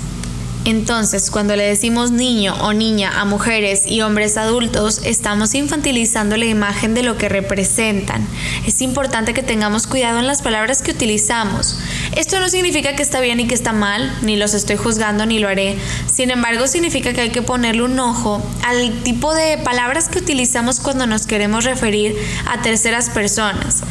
Entonces, 0.65 1.29
cuando 1.29 1.55
le 1.55 1.63
decimos 1.63 2.09
niño 2.09 2.55
o 2.61 2.73
niña 2.73 3.21
a 3.21 3.25
mujeres 3.25 3.83
y 3.85 4.01
hombres 4.01 4.35
adultos, 4.35 5.01
estamos 5.05 5.53
infantilizando 5.53 6.37
la 6.37 6.45
imagen 6.45 6.95
de 6.95 7.03
lo 7.03 7.17
que 7.17 7.29
representan. 7.29 8.27
Es 8.65 8.81
importante 8.81 9.35
que 9.35 9.43
tengamos 9.43 9.85
cuidado 9.85 10.17
en 10.17 10.25
las 10.25 10.41
palabras 10.41 10.81
que 10.81 10.89
utilizamos. 10.89 11.77
Esto 12.15 12.39
no 12.39 12.47
significa 12.47 12.95
que 12.95 13.01
está 13.01 13.19
bien 13.19 13.39
y 13.41 13.47
que 13.47 13.53
está 13.53 13.73
mal, 13.73 14.17
ni 14.21 14.37
los 14.37 14.53
estoy 14.53 14.77
juzgando 14.77 15.25
ni 15.25 15.39
lo 15.39 15.49
haré. 15.49 15.77
Sin 16.11 16.31
embargo, 16.31 16.65
significa 16.67 17.13
que 17.13 17.21
hay 17.21 17.29
que 17.29 17.41
ponerle 17.41 17.83
un 17.83 17.99
ojo 17.99 18.41
al 18.63 19.03
tipo 19.03 19.33
de 19.33 19.57
palabras 19.57 20.07
que 20.07 20.19
utilizamos 20.19 20.79
cuando 20.79 21.07
nos 21.07 21.27
queremos 21.27 21.65
referir 21.65 22.15
a 22.49 22.61
terceras 22.61 23.09
personas. 23.09 23.83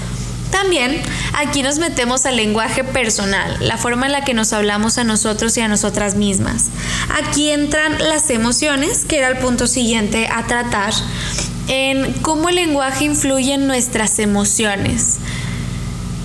También 0.50 1.02
aquí 1.36 1.62
nos 1.62 1.78
metemos 1.78 2.26
al 2.26 2.36
lenguaje 2.36 2.84
personal, 2.84 3.56
la 3.60 3.76
forma 3.76 4.06
en 4.06 4.12
la 4.12 4.24
que 4.24 4.34
nos 4.34 4.52
hablamos 4.52 4.98
a 4.98 5.04
nosotros 5.04 5.56
y 5.58 5.60
a 5.60 5.68
nosotras 5.68 6.14
mismas. 6.14 6.70
Aquí 7.12 7.50
entran 7.50 7.98
las 7.98 8.30
emociones, 8.30 9.04
que 9.04 9.18
era 9.18 9.28
el 9.28 9.38
punto 9.38 9.66
siguiente 9.66 10.28
a 10.32 10.46
tratar, 10.46 10.94
en 11.66 12.12
cómo 12.22 12.48
el 12.48 12.54
lenguaje 12.54 13.04
influye 13.04 13.54
en 13.54 13.66
nuestras 13.66 14.18
emociones. 14.20 15.13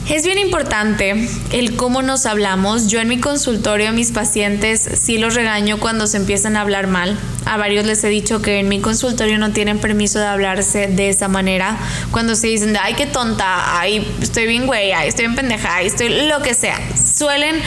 Es 0.09 0.25
bien 0.25 0.39
importante 0.39 1.29
el 1.51 1.75
cómo 1.75 2.01
nos 2.01 2.25
hablamos. 2.25 2.87
Yo 2.87 2.99
en 2.99 3.07
mi 3.07 3.19
consultorio 3.19 3.89
a 3.89 3.91
mis 3.91 4.11
pacientes 4.11 4.89
sí 4.95 5.19
los 5.19 5.35
regaño 5.35 5.79
cuando 5.79 6.07
se 6.07 6.17
empiezan 6.17 6.57
a 6.57 6.61
hablar 6.61 6.87
mal. 6.87 7.15
A 7.45 7.57
varios 7.57 7.85
les 7.85 8.03
he 8.03 8.09
dicho 8.09 8.41
que 8.41 8.57
en 8.57 8.69
mi 8.69 8.81
consultorio 8.81 9.37
no 9.37 9.51
tienen 9.51 9.77
permiso 9.77 10.17
de 10.17 10.25
hablarse 10.25 10.87
de 10.87 11.09
esa 11.09 11.27
manera. 11.27 11.77
Cuando 12.09 12.33
se 12.33 12.47
dicen, 12.47 12.75
ay, 12.81 12.95
qué 12.95 13.05
tonta, 13.05 13.79
ay, 13.79 14.03
estoy 14.19 14.47
bien 14.47 14.65
güey, 14.65 14.93
ay, 14.93 15.09
estoy 15.09 15.25
bien 15.25 15.35
pendeja, 15.35 15.75
ay, 15.75 15.85
estoy 15.85 16.27
lo 16.27 16.41
que 16.41 16.55
sea. 16.55 16.79
Suelen 16.97 17.61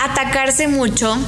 atacarse 0.00 0.68
mucho 0.68 1.18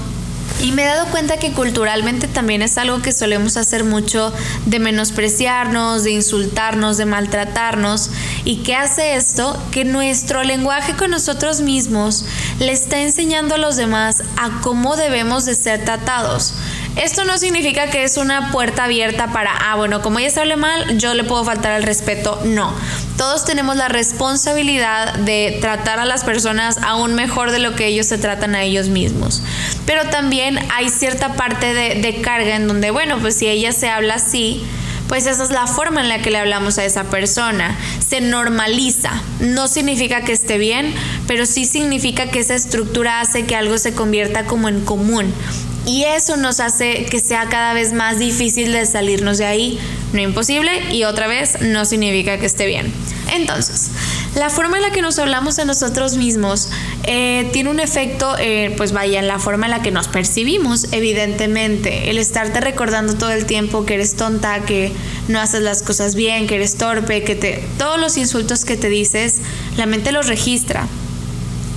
y 0.62 0.72
me 0.72 0.84
he 0.84 0.86
dado 0.86 1.06
cuenta 1.06 1.38
que 1.38 1.52
culturalmente 1.52 2.28
también 2.28 2.62
es 2.62 2.78
algo 2.78 3.02
que 3.02 3.12
solemos 3.12 3.56
hacer 3.56 3.84
mucho 3.84 4.32
de 4.66 4.78
menospreciarnos, 4.78 6.04
de 6.04 6.12
insultarnos, 6.12 6.96
de 6.96 7.04
maltratarnos. 7.04 8.10
¿Y 8.44 8.62
qué 8.62 8.76
hace 8.76 9.16
esto? 9.16 9.60
Que 9.72 9.84
nuestro 9.84 10.44
lenguaje 10.44 10.94
con 10.94 11.10
nosotros 11.10 11.60
mismos 11.60 12.24
le 12.60 12.72
está 12.72 13.00
enseñando 13.00 13.56
a 13.56 13.58
los 13.58 13.76
demás 13.76 14.22
a 14.36 14.60
cómo 14.60 14.96
debemos 14.96 15.44
de 15.44 15.54
ser 15.56 15.84
tratados. 15.84 16.54
Esto 16.96 17.24
no 17.24 17.38
significa 17.38 17.90
que 17.90 18.04
es 18.04 18.16
una 18.16 18.52
puerta 18.52 18.84
abierta 18.84 19.32
para, 19.32 19.50
ah, 19.56 19.76
bueno, 19.76 20.02
como 20.02 20.18
ella 20.18 20.30
se 20.30 20.40
hable 20.40 20.56
mal, 20.56 20.98
yo 20.98 21.14
le 21.14 21.24
puedo 21.24 21.42
faltar 21.44 21.72
el 21.72 21.84
respeto. 21.84 22.40
No, 22.44 22.72
todos 23.16 23.44
tenemos 23.44 23.76
la 23.76 23.88
responsabilidad 23.88 25.14
de 25.14 25.58
tratar 25.60 25.98
a 25.98 26.04
las 26.04 26.24
personas 26.24 26.78
aún 26.82 27.14
mejor 27.14 27.50
de 27.50 27.58
lo 27.58 27.74
que 27.74 27.86
ellos 27.86 28.06
se 28.06 28.18
tratan 28.18 28.54
a 28.54 28.62
ellos 28.62 28.88
mismos. 28.88 29.42
Pero 29.86 30.08
también 30.10 30.58
hay 30.74 30.88
cierta 30.88 31.34
parte 31.34 31.74
de, 31.74 32.20
carga 32.22 32.56
en 32.56 32.68
donde, 32.68 32.90
bueno, 32.90 33.18
pues 33.18 33.36
si 33.36 33.48
ella 33.48 33.72
se 33.72 33.88
habla 33.88 34.14
así, 34.14 34.62
pues 35.08 35.26
esa 35.26 35.44
es 35.44 35.50
la 35.50 35.66
forma 35.66 36.00
en 36.00 36.08
la 36.08 36.20
que 36.20 36.30
le 36.30 36.38
hablamos 36.38 36.78
a 36.78 36.84
esa 36.84 37.04
persona. 37.04 37.76
Se 38.06 38.20
normaliza. 38.20 39.10
No 39.40 39.68
significa 39.68 40.22
que 40.22 40.32
esté 40.32 40.58
bien, 40.58 40.94
pero 41.26 41.44
sí 41.46 41.64
significa 41.64 42.30
que 42.30 42.40
esa 42.40 42.54
estructura 42.54 43.20
hace 43.20 43.44
que 43.44 43.56
algo 43.56 43.76
se 43.78 43.94
convierta 43.94 44.44
como 44.44 44.68
en 44.68 44.84
común. 44.84 45.34
Y 45.84 46.04
eso 46.04 46.36
nos 46.36 46.60
hace 46.60 47.06
que 47.06 47.18
sea 47.18 47.48
cada 47.48 47.74
vez 47.74 47.92
más 47.92 48.18
difícil 48.18 48.72
de 48.72 48.86
salirnos 48.86 49.38
de 49.38 49.46
ahí. 49.46 49.78
No 50.12 50.20
imposible 50.20 50.92
y 50.92 51.04
otra 51.04 51.26
vez 51.26 51.60
no 51.60 51.84
significa 51.84 52.38
que 52.38 52.46
esté 52.46 52.66
bien. 52.66 52.92
Entonces, 53.34 53.90
la 54.36 54.50
forma 54.50 54.76
en 54.76 54.82
la 54.82 54.90
que 54.90 55.02
nos 55.02 55.18
hablamos 55.18 55.58
a 55.58 55.64
nosotros 55.64 56.16
mismos 56.16 56.68
eh, 57.04 57.48
tiene 57.52 57.70
un 57.70 57.80
efecto, 57.80 58.36
eh, 58.38 58.74
pues 58.76 58.92
vaya, 58.92 59.18
en 59.18 59.26
la 59.26 59.38
forma 59.38 59.66
en 59.66 59.70
la 59.70 59.82
que 59.82 59.90
nos 59.90 60.06
percibimos, 60.08 60.88
evidentemente. 60.92 62.10
El 62.10 62.18
estarte 62.18 62.60
recordando 62.60 63.14
todo 63.14 63.30
el 63.30 63.46
tiempo 63.46 63.86
que 63.86 63.94
eres 63.94 64.16
tonta, 64.16 64.60
que 64.60 64.92
no 65.28 65.40
haces 65.40 65.62
las 65.62 65.82
cosas 65.82 66.14
bien, 66.14 66.46
que 66.46 66.56
eres 66.56 66.76
torpe, 66.76 67.24
que 67.24 67.34
te... 67.34 67.64
Todos 67.78 67.98
los 67.98 68.16
insultos 68.18 68.64
que 68.64 68.76
te 68.76 68.88
dices, 68.88 69.38
la 69.76 69.86
mente 69.86 70.12
los 70.12 70.26
registra 70.26 70.86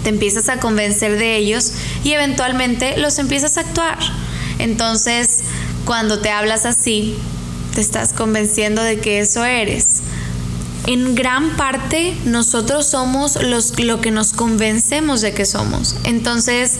te 0.06 0.10
empiezas 0.10 0.50
a 0.50 0.60
convencer 0.60 1.18
de 1.18 1.36
ellos 1.36 1.74
y 2.04 2.14
eventualmente 2.14 2.96
los 2.98 3.18
empiezas 3.18 3.58
a 3.58 3.62
actuar. 3.62 3.98
Entonces, 4.60 5.40
cuando 5.84 6.20
te 6.20 6.30
hablas 6.30 6.68
así, 6.68 7.16
te 7.74 7.82
estás 7.82 8.14
convenciendo 8.14 8.84
de 8.84 9.00
que 9.00 9.18
eso 9.18 9.44
eres. 9.44 10.04
En 10.86 11.16
gran 11.16 11.58
parte 11.58 12.16
nosotros 12.24 12.86
somos 12.86 13.42
los, 13.42 13.80
lo 13.80 14.00
que 14.00 14.12
nos 14.12 14.34
convencemos 14.34 15.22
de 15.22 15.34
que 15.34 15.44
somos. 15.44 15.96
Entonces, 16.04 16.78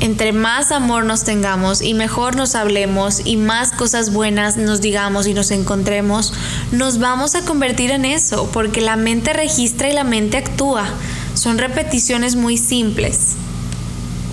entre 0.00 0.32
más 0.32 0.72
amor 0.72 1.04
nos 1.04 1.22
tengamos 1.22 1.80
y 1.80 1.94
mejor 1.94 2.34
nos 2.34 2.56
hablemos 2.56 3.22
y 3.24 3.36
más 3.36 3.70
cosas 3.70 4.12
buenas 4.12 4.56
nos 4.56 4.80
digamos 4.80 5.28
y 5.28 5.34
nos 5.34 5.52
encontremos, 5.52 6.32
nos 6.72 6.98
vamos 6.98 7.36
a 7.36 7.42
convertir 7.42 7.92
en 7.92 8.04
eso, 8.04 8.50
porque 8.52 8.80
la 8.80 8.96
mente 8.96 9.32
registra 9.32 9.88
y 9.88 9.92
la 9.92 10.02
mente 10.02 10.38
actúa. 10.38 10.88
Son 11.44 11.58
repeticiones 11.58 12.36
muy 12.36 12.56
simples. 12.56 13.34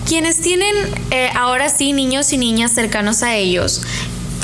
Quienes 0.08 0.40
tienen 0.40 0.74
eh, 1.10 1.28
ahora 1.34 1.68
sí 1.68 1.92
niños 1.92 2.32
y 2.32 2.38
niñas 2.38 2.72
cercanos 2.72 3.22
a 3.22 3.36
ellos, 3.36 3.82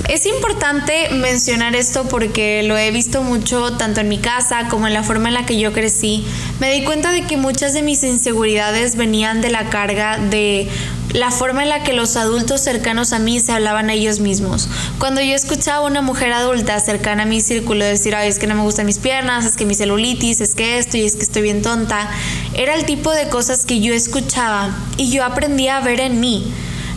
es 0.09 0.27
importante 0.27 1.11
mencionar 1.11 1.75
esto 1.75 2.05
porque 2.09 2.63
lo 2.63 2.79
he 2.79 2.91
visto 2.91 3.23
mucho 3.23 3.73
tanto 3.73 4.01
en 4.01 4.09
mi 4.09 4.19
casa 4.19 4.69
como 4.69 4.87
en 4.87 4.95
la 4.95 5.03
forma 5.03 5.29
en 5.29 5.35
la 5.35 5.47
que 5.47 5.59
yo 5.59 5.73
crecí. 5.73 6.25
Me 6.61 6.73
di 6.73 6.85
cuenta 6.85 7.11
de 7.13 7.23
que 7.23 7.37
muchas 7.37 7.75
de 7.75 7.83
mis 7.83 8.03
inseguridades 8.05 8.97
venían 8.97 9.41
de 9.41 9.51
la 9.51 9.71
carga 9.71 10.19
de 10.19 10.69
la 11.13 11.31
forma 11.31 11.63
en 11.63 11.71
la 11.71 11.83
que 11.83 11.93
los 11.93 12.17
adultos 12.17 12.61
cercanos 12.61 13.13
a 13.13 13.19
mí 13.19 13.41
se 13.41 13.53
hablaban 13.53 13.91
a 13.91 13.95
ellos 13.95 14.21
mismos. 14.21 14.69
Cuando 14.99 15.21
yo 15.21 15.35
escuchaba 15.35 15.79
a 15.79 15.89
una 15.89 16.03
mujer 16.03 16.33
adulta 16.33 16.79
cercana 16.81 17.23
a 17.23 17.27
mi 17.27 17.41
círculo 17.41 17.85
decir, 17.85 18.15
ay, 18.15 18.29
es 18.29 18.39
que 18.39 18.47
no 18.47 18.55
me 18.55 18.63
gustan 18.63 18.87
mis 18.87 18.99
piernas, 18.99 19.47
es 19.47 19.57
que 19.57 19.65
mi 19.65 19.75
celulitis, 19.75 20.41
es 20.41 20.55
que 20.55 20.79
esto 20.79 20.97
y 20.97 21.05
es 21.05 21.17
que 21.17 21.23
estoy 21.23 21.43
bien 21.43 21.63
tonta, 21.63 22.11
era 22.55 22.75
el 22.75 22.85
tipo 22.85 23.11
de 23.13 23.29
cosas 23.29 23.65
que 23.65 23.81
yo 23.81 23.95
escuchaba 23.95 24.77
y 24.97 25.11
yo 25.11 25.25
aprendí 25.25 25.69
a 25.69 25.81
ver 25.81 26.01
en 26.01 26.21
mí. 26.21 26.53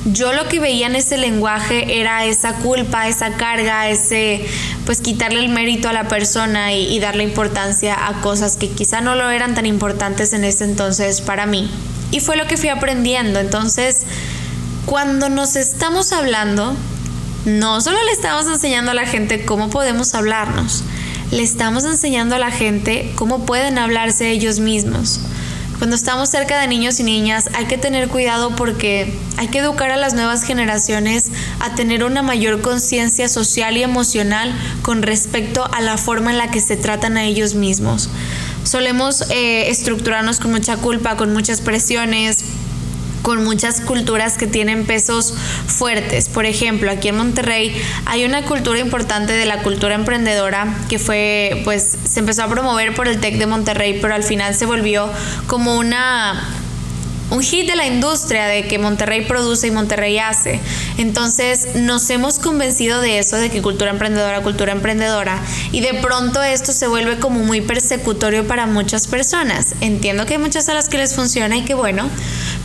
Yo 0.06 0.34
lo 0.34 0.48
que 0.48 0.60
veía 0.60 0.88
en 0.88 0.96
ese 0.96 1.18
lenguaje 1.18 2.00
era 2.00 2.26
esa 2.26 2.56
culpa, 2.56 3.08
esa 3.08 3.34
carga, 3.34 3.90
ese 3.90 4.46
pues 4.86 5.00
quitarle 5.00 5.40
el 5.40 5.50
mérito 5.50 5.90
a 5.90 5.94
la 5.94 6.08
persona 6.08 6.74
y, 6.74 6.88
y 6.88 7.00
darle 7.00 7.24
importancia 7.24 8.08
a 8.08 8.20
cosas 8.22 8.58
que 8.58 8.70
quizá 8.70 9.02
no 9.02 9.16
lo 9.16 9.30
eran 9.30 9.54
tan 9.54 9.68
importantes 9.68 10.34
en 10.34 10.44
ese 10.44 10.64
entonces 10.64 11.22
para 11.22 11.46
mí. 11.46 11.70
Y 12.10 12.20
fue 12.20 12.36
lo 12.36 12.48
que 12.48 12.58
fui 12.58 12.70
aprendiendo. 12.70 13.40
Entonces, 13.40 14.02
cuando 14.86 15.30
nos 15.30 15.56
estamos 15.56 16.12
hablando, 16.12 16.76
no 17.46 17.82
solo 17.82 17.98
le 18.04 18.12
estamos 18.12 18.48
enseñando 18.48 18.92
a 18.92 18.96
la 18.96 19.06
gente 19.06 19.46
cómo 19.46 19.70
podemos 19.70 20.14
hablarnos, 20.14 20.84
le 21.32 21.44
estamos 21.44 21.86
enseñando 21.86 22.36
a 22.36 22.40
la 22.40 22.52
gente 22.52 23.12
cómo 23.16 23.46
pueden 23.46 23.78
hablarse 23.78 24.32
ellos 24.32 24.60
mismos. 24.60 25.22
Cuando 25.82 25.96
estamos 25.96 26.30
cerca 26.30 26.62
de 26.62 26.68
niños 26.68 27.00
y 27.00 27.04
niñas 27.04 27.50
hay 27.56 27.66
que 27.66 27.76
tener 27.76 28.08
cuidado 28.08 28.56
porque 28.56 29.12
hay 29.38 29.48
que 29.48 29.58
educar 29.58 29.90
a 29.90 29.98
las 29.98 30.14
nuevas 30.14 30.44
generaciones 30.44 31.32
a 31.60 31.74
tener 31.74 32.04
una 32.04 32.22
mayor 32.22 32.62
conciencia 32.62 33.28
social 33.28 33.76
y 33.76 33.82
emocional 33.82 34.54
con 34.84 35.02
respecto 35.02 35.66
a 35.74 35.82
la 35.82 35.98
forma 35.98 36.30
en 36.30 36.38
la 36.38 36.52
que 36.52 36.62
se 36.62 36.78
tratan 36.78 37.18
a 37.18 37.24
ellos 37.24 37.56
mismos. 37.56 38.12
Solemos 38.64 39.24
eh, 39.32 39.72
estructurarnos 39.72 40.40
con 40.40 40.52
mucha 40.52 40.78
culpa, 40.78 41.18
con 41.18 41.34
muchas 41.34 41.62
presiones, 41.62 42.46
con 43.22 43.44
muchas 43.44 43.82
culturas 43.82 44.38
que 44.38 44.48
tienen 44.48 44.86
pesos 44.86 45.34
fuertes. 45.68 46.30
Por 46.30 46.46
ejemplo, 46.46 46.92
aquí 46.92 47.10
en 47.10 47.18
Monterrey 47.18 47.76
hay 48.06 48.26
una 48.26 48.44
cultura 48.44 48.80
importante 48.80 49.34
de 49.34 49.46
la 49.46 49.62
cultura 49.64 49.96
emprendedora 49.96 50.76
que 50.90 51.00
fue, 51.00 51.62
pues, 51.64 51.98
se 52.04 52.20
empezó 52.20 52.44
a 52.44 52.48
promover 52.48 52.94
por 52.94 53.08
el 53.08 53.20
TEC 53.20 53.38
de 53.38 53.46
Monterrey, 53.46 54.00
pero 54.02 54.14
al 54.14 54.24
final 54.24 54.56
se 54.56 54.66
volvió 54.66 55.10
como 55.48 55.78
una 55.78 56.62
un 57.32 57.42
hit 57.42 57.66
de 57.66 57.78
la 57.78 57.88
industria 57.88 58.46
de 58.46 58.68
que 58.68 58.78
Monterrey 58.78 59.22
produce 59.26 59.68
y 59.68 59.72
Monterrey 59.72 60.20
hace. 60.20 60.60
Entonces 60.98 61.76
nos 61.76 62.10
hemos 62.10 62.40
convencido 62.40 63.02
de 63.02 63.20
eso, 63.20 63.38
de 63.38 63.50
que 63.50 63.62
cultura 63.62 63.92
emprendedora, 63.92 64.42
cultura 64.42 64.74
emprendedora, 64.74 65.40
y 65.72 65.80
de 65.80 65.94
pronto 65.96 66.44
esto 66.44 66.74
se 66.74 66.88
vuelve 66.88 67.18
como 67.20 67.40
muy 67.40 67.62
persecutorio 67.62 68.46
para 68.46 68.68
muchas 68.68 69.08
personas. 69.08 69.76
Entiendo 69.80 70.26
que 70.26 70.34
hay 70.34 70.40
muchas 70.40 70.68
a 70.68 70.74
las 70.74 70.90
que 70.90 70.98
les 70.98 71.16
funciona 71.16 71.56
y 71.58 71.64
que 71.64 71.74
bueno, 71.74 72.10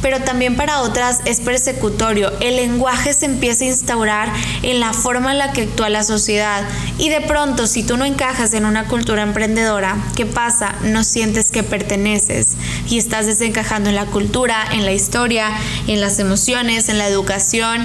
pero 0.06 0.20
también 0.20 0.54
para 0.54 0.82
otras 0.82 1.18
es 1.24 1.40
persecutorio. 1.40 2.30
El 2.38 2.54
lenguaje 2.54 3.12
se 3.12 3.26
empieza 3.26 3.64
a 3.64 3.66
instaurar 3.66 4.32
en 4.62 4.78
la 4.78 4.92
forma 4.92 5.32
en 5.32 5.38
la 5.38 5.52
que 5.52 5.62
actúa 5.62 5.90
la 5.90 6.04
sociedad 6.04 6.62
y 6.96 7.08
de 7.08 7.22
pronto 7.22 7.66
si 7.66 7.82
tú 7.82 7.96
no 7.96 8.04
encajas 8.04 8.54
en 8.54 8.66
una 8.66 8.86
cultura 8.86 9.24
emprendedora, 9.24 9.96
¿qué 10.14 10.24
pasa? 10.24 10.76
No 10.84 11.02
sientes 11.02 11.50
que 11.50 11.64
perteneces 11.64 12.56
y 12.88 12.98
estás 12.98 13.26
desencajando 13.26 13.88
en 13.88 13.96
la 13.96 14.06
cultura, 14.06 14.64
en 14.70 14.84
la 14.84 14.92
historia, 14.92 15.50
en 15.88 16.00
las 16.00 16.20
emociones, 16.20 16.88
en 16.88 16.98
la 16.98 17.08
educación. 17.08 17.84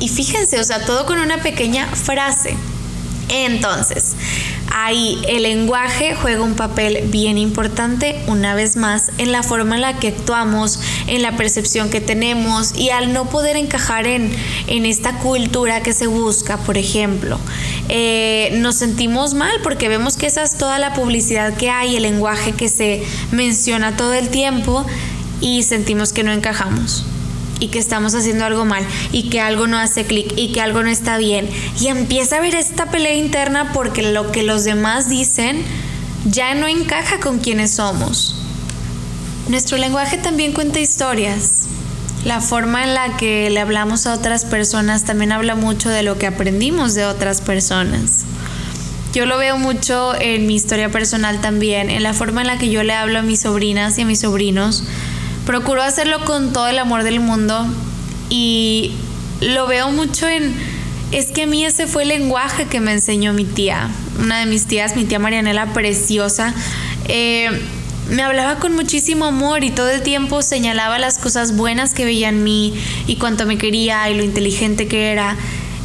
Y 0.00 0.08
fíjense, 0.08 0.58
o 0.58 0.64
sea, 0.64 0.84
todo 0.84 1.06
con 1.06 1.20
una 1.20 1.44
pequeña 1.44 1.86
frase. 1.86 2.56
Entonces, 3.28 4.16
ahí 4.72 5.20
el 5.28 5.42
lenguaje 5.42 6.14
juega 6.14 6.42
un 6.42 6.54
papel 6.54 7.08
bien 7.08 7.38
importante 7.38 8.20
una 8.26 8.54
vez 8.54 8.76
más 8.76 9.10
en 9.18 9.32
la 9.32 9.42
forma 9.42 9.74
en 9.74 9.82
la 9.82 9.98
que 9.98 10.08
actuamos, 10.08 10.80
en 11.06 11.22
la 11.22 11.36
percepción 11.36 11.90
que 11.90 12.00
tenemos 12.00 12.74
y 12.74 12.90
al 12.90 13.12
no 13.12 13.28
poder 13.28 13.56
encajar 13.56 14.06
en, 14.06 14.32
en 14.66 14.86
esta 14.86 15.18
cultura 15.18 15.82
que 15.82 15.92
se 15.92 16.06
busca, 16.06 16.56
por 16.56 16.78
ejemplo, 16.78 17.38
eh, 17.88 18.50
nos 18.56 18.76
sentimos 18.76 19.34
mal 19.34 19.54
porque 19.62 19.88
vemos 19.88 20.16
que 20.16 20.26
esa 20.26 20.42
es 20.42 20.56
toda 20.56 20.78
la 20.78 20.94
publicidad 20.94 21.54
que 21.54 21.70
hay, 21.70 21.96
el 21.96 22.02
lenguaje 22.02 22.52
que 22.52 22.68
se 22.68 23.02
menciona 23.30 23.96
todo 23.96 24.14
el 24.14 24.28
tiempo 24.28 24.86
y 25.40 25.62
sentimos 25.64 26.12
que 26.12 26.22
no 26.22 26.32
encajamos 26.32 27.04
y 27.62 27.68
que 27.68 27.78
estamos 27.78 28.12
haciendo 28.16 28.44
algo 28.44 28.64
mal 28.64 28.84
y 29.12 29.30
que 29.30 29.40
algo 29.40 29.68
no 29.68 29.78
hace 29.78 30.04
clic 30.04 30.32
y 30.36 30.52
que 30.52 30.60
algo 30.60 30.82
no 30.82 30.90
está 30.90 31.16
bien. 31.16 31.48
Y 31.80 31.86
empieza 31.86 32.34
a 32.34 32.38
haber 32.40 32.56
esta 32.56 32.90
pelea 32.90 33.14
interna 33.14 33.72
porque 33.72 34.02
lo 34.02 34.32
que 34.32 34.42
los 34.42 34.64
demás 34.64 35.08
dicen 35.08 35.62
ya 36.24 36.56
no 36.56 36.66
encaja 36.66 37.20
con 37.20 37.38
quienes 37.38 37.70
somos. 37.70 38.34
Nuestro 39.48 39.78
lenguaje 39.78 40.18
también 40.18 40.52
cuenta 40.52 40.80
historias. 40.80 41.68
La 42.24 42.40
forma 42.40 42.82
en 42.82 42.94
la 42.94 43.16
que 43.16 43.48
le 43.48 43.60
hablamos 43.60 44.08
a 44.08 44.14
otras 44.14 44.44
personas 44.44 45.04
también 45.04 45.30
habla 45.30 45.54
mucho 45.54 45.88
de 45.88 46.02
lo 46.02 46.18
que 46.18 46.26
aprendimos 46.26 46.94
de 46.94 47.04
otras 47.04 47.40
personas. 47.40 48.24
Yo 49.12 49.24
lo 49.24 49.38
veo 49.38 49.56
mucho 49.56 50.20
en 50.20 50.46
mi 50.46 50.56
historia 50.56 50.88
personal 50.90 51.40
también, 51.40 51.90
en 51.90 52.02
la 52.02 52.12
forma 52.12 52.40
en 52.40 52.48
la 52.48 52.58
que 52.58 52.70
yo 52.70 52.82
le 52.82 52.94
hablo 52.94 53.20
a 53.20 53.22
mis 53.22 53.42
sobrinas 53.42 53.98
y 53.98 54.02
a 54.02 54.06
mis 54.06 54.20
sobrinos 54.20 54.84
Procuro 55.52 55.82
hacerlo 55.82 56.24
con 56.24 56.54
todo 56.54 56.66
el 56.68 56.78
amor 56.78 57.02
del 57.02 57.20
mundo 57.20 57.66
y 58.30 58.92
lo 59.42 59.66
veo 59.66 59.90
mucho 59.90 60.26
en... 60.26 60.56
Es 61.10 61.30
que 61.30 61.42
a 61.42 61.46
mí 61.46 61.62
ese 61.62 61.86
fue 61.86 62.04
el 62.04 62.08
lenguaje 62.08 62.68
que 62.68 62.80
me 62.80 62.90
enseñó 62.90 63.34
mi 63.34 63.44
tía, 63.44 63.90
una 64.18 64.38
de 64.38 64.46
mis 64.46 64.64
tías, 64.64 64.96
mi 64.96 65.04
tía 65.04 65.18
Marianela, 65.18 65.74
preciosa. 65.74 66.54
Eh, 67.06 67.50
me 68.08 68.22
hablaba 68.22 68.60
con 68.60 68.74
muchísimo 68.74 69.26
amor 69.26 69.62
y 69.62 69.70
todo 69.70 69.90
el 69.90 70.00
tiempo 70.00 70.40
señalaba 70.40 70.98
las 70.98 71.18
cosas 71.18 71.54
buenas 71.54 71.92
que 71.92 72.06
veía 72.06 72.30
en 72.30 72.42
mí 72.42 72.72
y 73.06 73.16
cuánto 73.16 73.44
me 73.44 73.58
quería 73.58 74.08
y 74.08 74.14
lo 74.14 74.22
inteligente 74.22 74.88
que 74.88 75.12
era. 75.12 75.36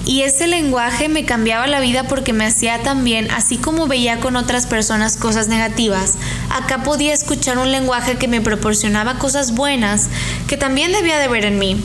Y 0.07 0.21
ese 0.21 0.47
lenguaje 0.47 1.09
me 1.09 1.25
cambiaba 1.25 1.67
la 1.67 1.81
vida 1.81 2.05
porque 2.05 2.31
me 2.31 2.45
hacía 2.45 2.81
también, 2.81 3.29
así 3.29 3.57
como 3.57 3.87
veía 3.87 4.21
con 4.21 4.37
otras 4.37 4.65
personas 4.65 5.17
cosas 5.17 5.49
negativas, 5.49 6.13
acá 6.49 6.81
podía 6.81 7.13
escuchar 7.13 7.57
un 7.57 7.73
lenguaje 7.73 8.15
que 8.15 8.29
me 8.29 8.39
proporcionaba 8.39 9.19
cosas 9.19 9.53
buenas 9.53 10.07
que 10.47 10.55
también 10.55 10.93
debía 10.93 11.19
de 11.19 11.27
ver 11.27 11.43
en 11.43 11.59
mí. 11.59 11.75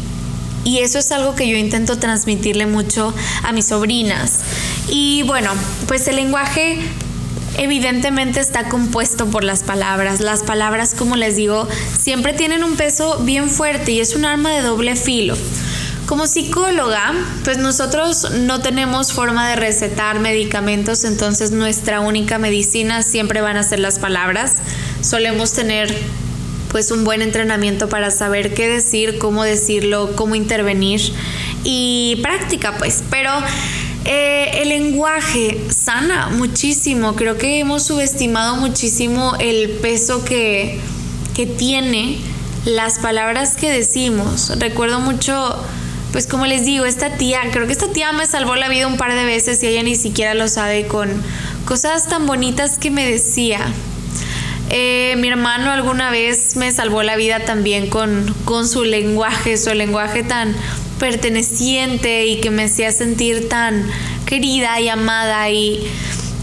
Y 0.65 0.79
eso 0.79 1.01
es 1.01 1.11
algo 1.11 1.35
que 1.35 1.49
yo 1.49 1.57
intento 1.57 1.99
transmitirle 1.99 2.67
mucho 2.67 3.13
a 3.43 3.51
mis 3.51 3.67
sobrinas. 3.67 4.39
Y 4.89 5.25
bueno, 5.25 5.51
pues 5.89 6.07
el 6.07 6.15
lenguaje 6.15 6.79
evidentemente 7.59 8.39
está 8.39 8.69
compuesto 8.69 9.27
por 9.27 9.43
las 9.43 9.65
palabras. 9.65 10.21
Las 10.21 10.45
palabras, 10.45 10.95
como 10.97 11.17
les 11.17 11.35
digo, 11.35 11.67
siempre 12.01 12.33
tienen 12.33 12.63
un 12.63 12.77
peso 12.77 13.19
bien 13.25 13.51
fuerte 13.51 13.91
y 13.91 13.99
es 13.99 14.15
un 14.15 14.25
arma 14.25 14.53
de 14.53 14.63
doble 14.63 14.95
filo. 14.95 15.37
Como 16.13 16.27
psicóloga, 16.27 17.15
pues 17.43 17.57
nosotros 17.57 18.33
no 18.33 18.61
tenemos 18.61 19.15
forma 19.15 19.49
de 19.49 19.57
recetar 19.57 20.21
medicamentos, 20.21 21.05
entonces 21.05 21.53
nuestra 21.53 22.01
única 22.01 22.37
medicina 22.37 23.03
siempre 23.03 23.41
van 23.41 23.57
a 23.57 23.63
ser 23.63 23.79
las 23.79 23.99
palabras. 23.99 24.57
Solemos 25.01 25.55
tener 25.55 25.97
pues 26.71 26.91
un 26.91 27.05
buen 27.05 27.23
entrenamiento 27.23 27.89
para 27.89 28.11
saber 28.11 28.53
qué 28.53 28.69
decir, 28.69 29.17
cómo 29.17 29.43
decirlo, 29.43 30.15
cómo 30.15 30.35
intervenir 30.35 31.01
y 31.65 32.19
práctica 32.21 32.77
pues, 32.77 33.03
pero 33.09 33.31
eh, 34.05 34.61
el 34.61 34.69
lenguaje 34.69 35.65
sana 35.71 36.29
muchísimo, 36.29 37.17
creo 37.17 37.39
que 37.39 37.59
hemos 37.59 37.85
subestimado 37.85 38.57
muchísimo 38.57 39.33
el 39.41 39.71
peso 39.81 40.27
que, 40.27 40.79
que 41.35 41.47
tiene 41.47 42.19
las 42.67 42.99
palabras 42.99 43.57
que 43.57 43.71
decimos. 43.71 44.53
Recuerdo 44.59 45.01
mucho 45.01 45.57
pues 46.13 46.27
como 46.27 46.47
les 46.47 46.67
digo, 46.67 46.85
esta 46.85 47.17
tía, 47.17 47.41
creo 47.51 47.67
que 47.67 47.73
esta 47.73 47.89
tía 47.89 48.13
me 48.13 48.27
salvó 48.27 48.55
la 48.55 48.69
vida 48.69 48.87
un 48.87 48.99
par 48.99 49.15
de 49.15 49.25
veces 49.25 49.63
y 49.63 49.67
ella 49.67 49.83
ni 49.83 49.97
siquiera 49.97 50.35
lo 50.35 50.47
sabe 50.47 50.87
con 50.87 51.11
cosas 51.65 52.07
tan 52.07 52.27
bonitas 52.27 52.77
que 52.77 52.91
me 52.91 53.11
decía. 53.11 53.61
Eh, 54.69 55.17
mi 55.19 55.29
hermano 55.29 55.71
alguna 55.71 56.11
vez 56.11 56.57
me 56.57 56.71
salvó 56.71 57.03
la 57.03 57.17
vida 57.17 57.41
también 57.41 57.89
con, 57.89 58.35
con 58.45 58.69
su 58.69 58.85
lenguaje, 58.85 59.57
su 59.57 59.73
lenguaje 59.75 60.23
tan 60.23 60.55
perteneciente 60.99 62.27
y 62.27 62.41
que 62.41 62.51
me 62.51 62.65
hacía 62.65 62.93
sentir 62.93 63.49
tan 63.49 63.91
querida 64.27 64.81
y 64.81 64.89
amada 64.89 65.51
y, 65.51 65.87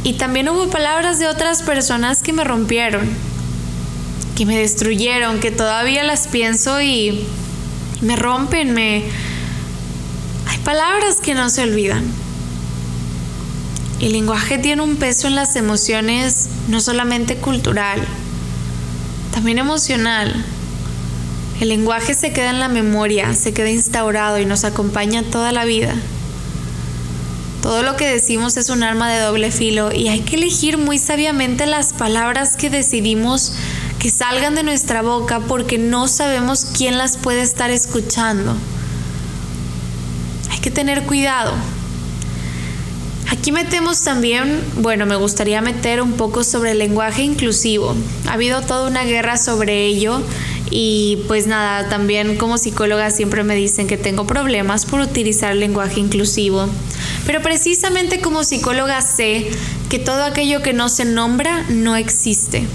y 0.04 0.14
también 0.14 0.50
hubo 0.50 0.70
palabras 0.70 1.20
de 1.20 1.28
otras 1.28 1.62
personas 1.62 2.22
que 2.22 2.34
me 2.34 2.44
rompieron, 2.44 3.08
que 4.36 4.46
me 4.46 4.58
destruyeron, 4.58 5.40
que 5.40 5.52
todavía 5.52 6.04
las 6.04 6.28
pienso 6.28 6.82
y 6.82 7.24
me 8.02 8.16
rompen, 8.16 8.74
me, 8.74 9.04
palabras 10.70 11.16
que 11.16 11.34
no 11.34 11.50
se 11.50 11.64
olvidan. 11.64 12.06
El 14.00 14.12
lenguaje 14.12 14.60
tiene 14.60 14.84
un 14.84 14.98
peso 14.98 15.26
en 15.26 15.34
las 15.34 15.56
emociones 15.56 16.48
no 16.68 16.80
solamente 16.80 17.38
cultural, 17.38 18.00
también 19.34 19.58
emocional. 19.58 20.46
El 21.60 21.70
lenguaje 21.70 22.14
se 22.14 22.34
queda 22.34 22.52
en 22.52 22.60
la 22.60 22.68
memoria, 22.68 23.34
se 23.34 23.52
queda 23.52 23.72
instaurado 23.72 24.38
y 24.38 24.46
nos 24.46 24.64
acompaña 24.64 25.24
toda 25.24 25.52
la 25.52 25.66
vida. 25.66 25.96
Todo 27.64 27.82
lo 27.82 27.96
que 27.96 28.06
decimos 28.06 28.56
es 28.56 28.70
un 28.70 28.84
arma 28.84 29.10
de 29.10 29.22
doble 29.22 29.50
filo 29.50 29.92
y 29.92 30.10
hay 30.10 30.20
que 30.20 30.36
elegir 30.36 30.78
muy 30.78 31.00
sabiamente 31.00 31.66
las 31.66 31.94
palabras 31.94 32.56
que 32.56 32.70
decidimos 32.70 33.54
que 33.98 34.12
salgan 34.12 34.54
de 34.54 34.62
nuestra 34.62 35.02
boca 35.02 35.40
porque 35.40 35.80
no 35.80 36.08
sabemos 36.08 36.64
quién 36.78 37.00
las 37.00 37.18
puede 37.18 37.42
estar 37.42 37.72
escuchando 37.72 38.56
hay 40.60 40.64
que 40.64 40.72
tener 40.72 41.04
cuidado. 41.04 41.54
Aquí 43.30 43.54
metemos 43.54 44.04
también, 44.04 44.62
bueno, 44.76 45.06
me 45.06 45.16
gustaría 45.16 45.62
meter 45.62 46.02
un 46.02 46.14
poco 46.14 46.44
sobre 46.44 46.72
el 46.72 46.80
lenguaje 46.80 47.24
inclusivo. 47.24 47.96
Ha 48.28 48.34
habido 48.34 48.62
toda 48.62 48.90
una 48.90 49.06
guerra 49.06 49.38
sobre 49.38 49.86
ello 49.86 50.22
y 50.70 51.24
pues 51.28 51.48
nada, 51.48 51.88
también 51.88 52.36
como 52.36 52.58
psicóloga 52.58 53.10
siempre 53.10 53.46
me 53.46 53.56
dicen 53.56 53.88
que 53.88 53.96
tengo 53.96 54.28
problemas 54.28 54.86
por 54.86 55.00
utilizar 55.00 55.56
lenguaje 55.56 56.02
inclusivo. 56.02 56.68
Pero 57.26 57.42
precisamente 57.42 58.20
como 58.20 58.44
psicóloga 58.44 59.02
sé 59.02 59.48
que 59.90 59.98
todo 59.98 60.26
aquello 60.26 60.62
que 60.62 60.74
no 60.74 60.90
se 60.90 61.06
nombra 61.06 61.64
no 61.70 61.96
existe. 61.96 62.68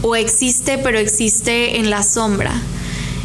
O 0.00 0.16
existe, 0.16 0.78
pero 0.78 0.98
existe 0.98 1.78
en 1.78 1.90
la 1.90 2.02
sombra. 2.02 2.54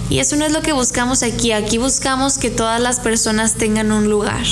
Y 0.09 0.19
eso 0.19 0.35
no 0.35 0.45
es 0.45 0.51
lo 0.51 0.61
que 0.61 0.71
buscamos 0.71 1.23
aquí. 1.23 1.51
Aquí 1.51 1.77
buscamos 1.77 2.37
que 2.37 2.49
todas 2.49 2.79
las 2.81 2.99
personas 2.99 3.55
tengan 3.55 3.91
un 3.91 4.09
lugar. 4.09 4.45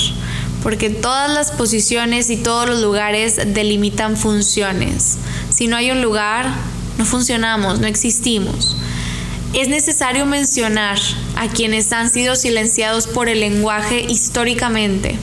Porque 0.62 0.90
todas 0.90 1.30
las 1.30 1.50
posiciones 1.50 2.30
y 2.30 2.36
todos 2.36 2.68
los 2.68 2.80
lugares 2.80 3.36
delimitan 3.46 4.16
funciones. 4.16 5.18
Si 5.50 5.66
no 5.66 5.76
hay 5.76 5.90
un 5.90 6.02
lugar, 6.02 6.46
no 6.98 7.04
funcionamos, 7.04 7.80
no 7.80 7.86
existimos. 7.86 8.76
Es 9.52 9.68
necesario 9.68 10.26
mencionar 10.26 10.98
a 11.36 11.48
quienes 11.48 11.92
han 11.92 12.10
sido 12.10 12.34
silenciados 12.34 13.06
por 13.06 13.28
el 13.28 13.40
lenguaje 13.40 14.00
históricamente 14.00 15.16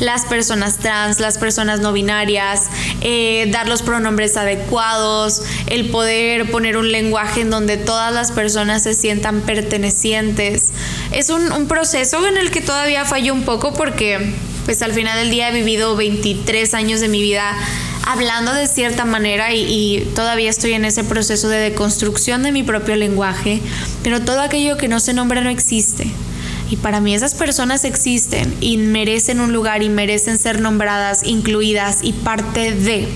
las 0.00 0.24
personas 0.24 0.78
trans, 0.78 1.20
las 1.20 1.38
personas 1.38 1.80
no 1.80 1.92
binarias, 1.92 2.68
eh, 3.00 3.48
dar 3.50 3.68
los 3.68 3.82
pronombres 3.82 4.36
adecuados, 4.36 5.42
el 5.66 5.90
poder 5.90 6.50
poner 6.50 6.76
un 6.76 6.90
lenguaje 6.90 7.42
en 7.42 7.50
donde 7.50 7.76
todas 7.76 8.12
las 8.12 8.32
personas 8.32 8.82
se 8.82 8.94
sientan 8.94 9.42
pertenecientes. 9.42 10.70
Es 11.12 11.30
un, 11.30 11.44
proceso 11.68 12.26
en 12.26 12.36
el 12.36 12.50
que 12.50 12.60
todavía 12.60 13.04
fallo 13.06 13.32
un 13.32 13.44
poco 13.44 13.72
porque 13.72 14.34
pues 14.66 14.82
al 14.82 14.92
final 14.92 15.18
del 15.18 15.30
día 15.30 15.48
he 15.48 15.52
vivido 15.52 15.96
23 15.96 16.74
años 16.74 17.00
de 17.00 17.08
mi 17.08 17.22
vida 17.22 17.56
hablando 18.06 18.52
de 18.52 18.66
cierta 18.66 19.06
manera 19.06 19.54
y, 19.54 19.60
y, 19.60 20.00
todavía 20.14 20.50
estoy 20.50 20.74
en 20.74 20.84
ese 20.84 21.04
proceso 21.04 21.48
de 21.48 21.58
deconstrucción 21.58 22.42
de 22.42 22.52
mi 22.52 22.62
propio 22.62 22.96
lenguaje, 22.96 23.60
pero 24.02 24.20
todo 24.20 24.40
aquello 24.40 24.76
que 24.76 24.88
no 24.88 25.00
se 25.00 25.14
nombra 25.14 25.40
no 25.40 25.48
existe. 25.48 26.10
Y 26.70 26.76
para 26.76 27.00
mí 27.00 27.14
esas 27.14 27.34
personas 27.34 27.84
existen 27.84 28.54
y 28.60 28.78
merecen 28.78 29.40
un 29.40 29.52
lugar 29.52 29.82
y 29.82 29.88
merecen 29.88 30.38
ser 30.38 30.60
nombradas, 30.60 31.22
incluidas 31.24 31.98
y 32.02 32.12
parte 32.12 32.72
de. 32.72 33.08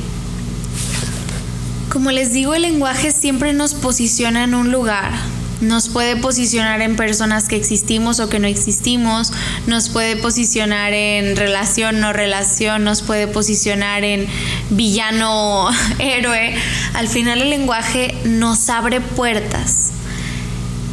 Como 1.91 2.11
les 2.13 2.33
digo, 2.33 2.55
el 2.55 2.63
lenguaje 2.63 3.11
siempre 3.11 3.53
nos 3.55 3.75
posiciona 3.75 4.45
en 4.45 4.55
un 4.55 4.71
lugar. 4.71 5.13
nos 5.61 5.89
puede 5.89 6.15
posicionar 6.15 6.81
en 6.83 6.95
personas 6.95 7.49
que 7.49 7.57
existimos 7.57 8.21
o 8.21 8.29
que 8.29 8.39
no 8.39 8.47
existimos, 8.47 9.33
nos 9.67 9.89
puede 9.89 10.15
posicionar 10.15 10.93
en 10.93 11.37
relación, 11.37 11.99
no 11.99 12.13
relación, 12.13 12.85
nos 12.85 13.03
puede 13.03 13.27
posicionar 13.27 14.05
en 14.05 14.29
villano, 14.71 15.69
héroe. 15.99 16.55
Al 16.95 17.09
final 17.09 17.43
el 17.43 17.51
lenguaje 17.51 18.15
nos 18.25 18.69
abre 18.71 19.01
puertas. 19.01 19.88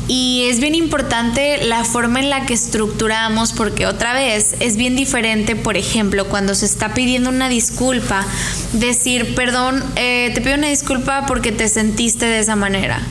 Y 0.07 0.47
es 0.49 0.59
bien 0.59 0.75
importante 0.75 1.65
la 1.65 1.83
forma 1.83 2.19
en 2.19 2.29
la 2.29 2.45
que 2.45 2.53
estructuramos, 2.53 3.53
porque 3.53 3.87
otra 3.87 4.13
vez 4.13 4.55
es 4.59 4.77
bien 4.77 4.95
diferente, 4.95 5.55
por 5.55 5.77
ejemplo, 5.77 6.27
cuando 6.27 6.53
se 6.53 6.65
está 6.65 6.93
pidiendo 6.93 7.29
una 7.29 7.49
disculpa, 7.49 8.25
decir, 8.73 9.33
perdón, 9.33 9.83
eh, 9.95 10.31
te 10.35 10.41
pido 10.41 10.55
una 10.55 10.67
disculpa 10.67 11.25
porque 11.25 11.51
te 11.51 11.67
sentiste 11.67 12.25
de 12.25 12.39
esa 12.39 12.55
manera 12.55 13.01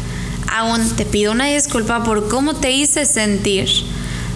aún 0.55 0.89
te 0.95 1.05
pido 1.05 1.33
una 1.33 1.47
disculpa 1.47 2.05
por 2.05 2.29
cómo 2.29 2.55
te 2.55 2.71
hice 2.71 3.07
sentir. 3.07 3.69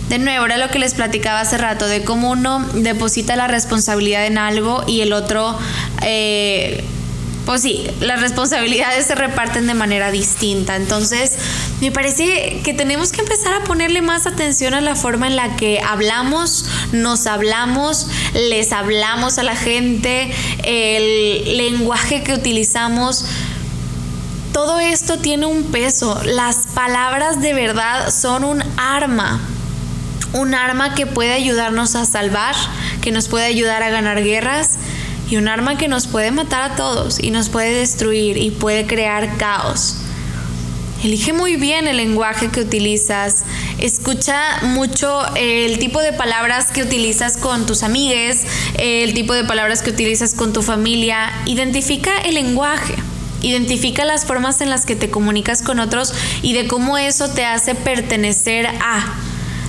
De 0.09 0.19
nuevo, 0.19 0.47
era 0.47 0.57
lo 0.57 0.69
que 0.69 0.79
les 0.79 0.95
platicaba 0.95 1.41
hace 1.41 1.59
rato, 1.59 1.87
de 1.87 2.03
cómo 2.03 2.31
uno 2.31 2.67
deposita 2.75 3.37
la 3.37 3.47
responsabilidad 3.47 4.27
en 4.27 4.39
algo 4.39 4.83
y 4.87 5.03
el 5.03 5.13
otro, 5.13 5.57
eh, 6.03 6.83
pues 7.49 7.63
sí, 7.63 7.87
las 8.01 8.21
responsabilidades 8.21 9.07
se 9.07 9.15
reparten 9.15 9.67
de 9.67 9.73
manera 9.73 10.11
distinta. 10.11 10.77
Entonces, 10.77 11.33
me 11.81 11.91
parece 11.91 12.61
que 12.63 12.75
tenemos 12.75 13.11
que 13.11 13.23
empezar 13.23 13.55
a 13.55 13.65
ponerle 13.65 14.03
más 14.03 14.27
atención 14.27 14.75
a 14.75 14.83
la 14.83 14.95
forma 14.95 15.29
en 15.29 15.37
la 15.37 15.57
que 15.57 15.81
hablamos, 15.81 16.67
nos 16.93 17.27
hablamos, 17.27 18.09
les 18.35 18.71
hablamos 18.73 19.39
a 19.39 19.45
la 19.45 19.57
gente, 19.57 20.31
el 20.63 21.57
lenguaje 21.57 22.23
que 22.23 22.35
utilizamos 22.35 23.25
todo 24.53 24.79
esto 24.79 25.17
tiene 25.17 25.47
un 25.47 25.63
peso. 25.65 26.21
Las 26.25 26.67
palabras 26.75 27.41
de 27.41 27.55
verdad 27.55 28.11
son 28.11 28.45
un 28.45 28.63
arma. 28.77 29.41
Un 30.35 30.55
arma 30.55 30.95
que 30.95 31.07
puede 31.07 31.33
ayudarnos 31.33 31.95
a 31.95 32.05
salvar, 32.05 32.55
que 33.01 33.11
nos 33.11 33.27
puede 33.29 33.47
ayudar 33.47 33.83
a 33.83 33.89
ganar 33.89 34.23
guerras 34.23 34.73
y 35.31 35.37
un 35.37 35.49
arma 35.49 35.77
que 35.77 35.89
nos 35.89 36.07
puede 36.07 36.31
matar 36.31 36.73
a 36.73 36.77
todos 36.77 37.23
y 37.23 37.31
nos 37.31 37.49
puede 37.49 37.73
destruir 37.73 38.37
y 38.37 38.51
puede 38.51 38.87
crear 38.87 39.37
caos. 39.37 39.97
Elige 41.05 41.33
muy 41.33 41.55
bien 41.57 41.87
el 41.87 41.99
lenguaje 41.99 42.49
que 42.49 42.61
utilizas. 42.61 43.45
Escucha 43.79 44.63
mucho 44.63 45.23
el 45.37 45.79
tipo 45.79 46.01
de 46.01 46.13
palabras 46.13 46.73
que 46.73 46.83
utilizas 46.83 47.37
con 47.37 47.67
tus 47.67 47.85
amigues, 47.85 48.45
el 48.79 49.15
tipo 49.15 49.33
de 49.33 49.45
palabras 49.45 49.83
que 49.83 49.91
utilizas 49.91 50.35
con 50.35 50.53
tu 50.53 50.63
familia. 50.63 51.31
Identifica 51.47 52.19
el 52.23 52.35
lenguaje. 52.35 52.95
Identifica 53.43 54.05
las 54.05 54.25
formas 54.25 54.61
en 54.61 54.71
las 54.71 54.85
que 54.85 54.97
te 54.97 55.11
comunicas 55.11 55.63
con 55.63 55.79
otros 55.79 56.13
y 56.43 56.55
de 56.55 56.67
cómo 56.67 56.99
eso 56.99 57.29
te 57.29 57.45
hace 57.45 57.77
pertenecer 57.77 58.67
a. 58.67 59.28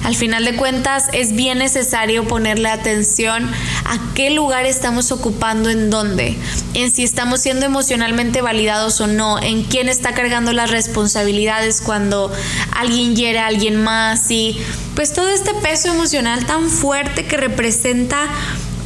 Al 0.09 0.15
final 0.15 0.43
de 0.43 0.55
cuentas 0.55 1.05
es 1.13 1.33
bien 1.33 1.59
necesario 1.59 2.27
ponerle 2.27 2.67
atención 2.69 3.47
a 3.85 3.99
qué 4.15 4.31
lugar 4.31 4.65
estamos 4.65 5.11
ocupando 5.11 5.69
en 5.69 5.91
dónde, 5.91 6.35
en 6.73 6.89
si 6.89 7.03
estamos 7.03 7.41
siendo 7.41 7.67
emocionalmente 7.67 8.41
validados 8.41 8.99
o 9.01 9.05
no, 9.05 9.39
en 9.39 9.65
quién 9.65 9.87
está 9.87 10.15
cargando 10.15 10.51
las 10.51 10.71
responsabilidades 10.71 11.79
cuando 11.79 12.31
alguien 12.75 13.15
hiere 13.15 13.37
a 13.37 13.45
alguien 13.45 13.83
más 13.83 14.31
y 14.31 14.59
pues 14.95 15.13
todo 15.13 15.29
este 15.29 15.53
peso 15.53 15.89
emocional 15.89 16.43
tan 16.47 16.71
fuerte 16.71 17.27
que 17.27 17.37
representa 17.37 18.29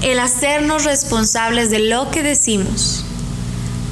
el 0.02 0.20
hacernos 0.20 0.84
responsables 0.84 1.70
de 1.70 1.80
lo 1.80 2.12
que 2.12 2.22
decimos 2.22 3.06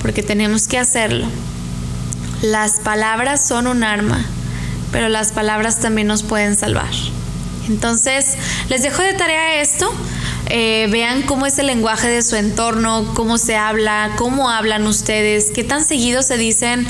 porque 0.02 0.22
tenemos 0.22 0.67
que 0.67 0.78
hacerlo. 0.78 1.28
Las 2.41 2.82
palabras 2.82 3.48
son 3.48 3.67
un 3.67 3.86
arma, 3.86 4.26
pero 4.91 5.08
las 5.08 5.32
palabras 5.32 5.80
también 5.80 6.08
nos 6.08 6.24
pueden 6.24 6.58
salvar. 6.58 6.91
Entonces, 7.71 8.38
les 8.69 8.84
dejo 8.84 9.01
de 9.01 9.13
tarea 9.13 9.62
esto. 9.62 9.91
Eh, 10.47 10.88
vean 10.91 11.21
cómo 11.21 11.45
es 11.45 11.57
el 11.60 11.67
lenguaje 11.67 12.10
de 12.10 12.21
su 12.21 12.36
entorno, 12.36 13.13
cómo 13.15 13.38
se 13.38 13.55
habla, 13.55 14.12
cómo 14.17 14.49
hablan 14.49 14.86
ustedes, 14.86 15.51
qué 15.51 15.63
tan 15.63 15.86
seguido 15.86 16.23
se 16.23 16.38
dicen 16.38 16.86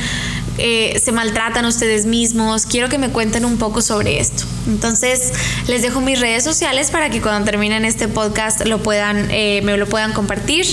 eh, 0.58 1.00
se 1.00 1.12
maltratan 1.12 1.66
ustedes 1.66 2.06
mismos. 2.06 2.66
Quiero 2.66 2.90
que 2.90 2.98
me 2.98 3.10
cuenten 3.10 3.46
un 3.46 3.58
poco 3.58 3.82
sobre 3.82 4.20
esto. 4.20 4.44
Entonces, 4.68 5.34
les 5.68 5.82
dejo 5.82 6.02
mis 6.02 6.20
redes 6.20 6.44
sociales 6.44 6.92
para 6.92 7.10
que 7.10 7.22
cuando 7.22 7.46
terminen 7.46 7.86
este 7.86 8.08
podcast 8.08 8.66
lo 8.66 8.82
puedan, 8.82 9.30
eh, 9.32 9.62
me 9.64 9.76
lo 9.78 9.88
puedan 9.88 10.14
compartir. 10.14 10.66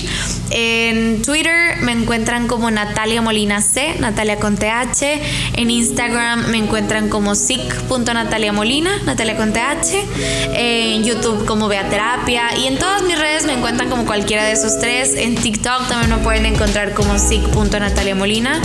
En 0.50 1.22
Twitter 1.22 1.78
me 1.82 1.92
encuentran 1.92 2.48
como 2.48 2.70
Natalia 2.70 3.22
Molina 3.22 3.60
C, 3.60 3.96
Natalia 3.98 4.38
con 4.38 4.56
TH. 4.56 5.20
En 5.54 5.70
Instagram 5.70 6.48
me 6.48 6.58
encuentran 6.58 7.08
como 7.08 7.34
sic.nataliamolina, 7.34 9.02
Natalia 9.04 9.36
con 9.36 9.52
TH. 9.52 10.06
En 10.54 11.04
YouTube 11.04 11.44
como 11.46 11.68
Beaterapia. 11.68 12.56
Y 12.56 12.66
en 12.66 12.78
todas 12.78 13.02
mis 13.02 13.18
redes 13.18 13.44
me 13.44 13.54
encuentran 13.54 13.88
como 13.88 14.06
cualquiera 14.06 14.44
de 14.44 14.52
esos 14.52 14.78
tres. 14.78 15.14
En 15.14 15.34
TikTok 15.34 15.88
también 15.88 16.10
me 16.10 16.22
pueden 16.22 16.46
encontrar 16.46 16.94
como 16.94 17.18
sic.nataliamolina. 17.18 18.60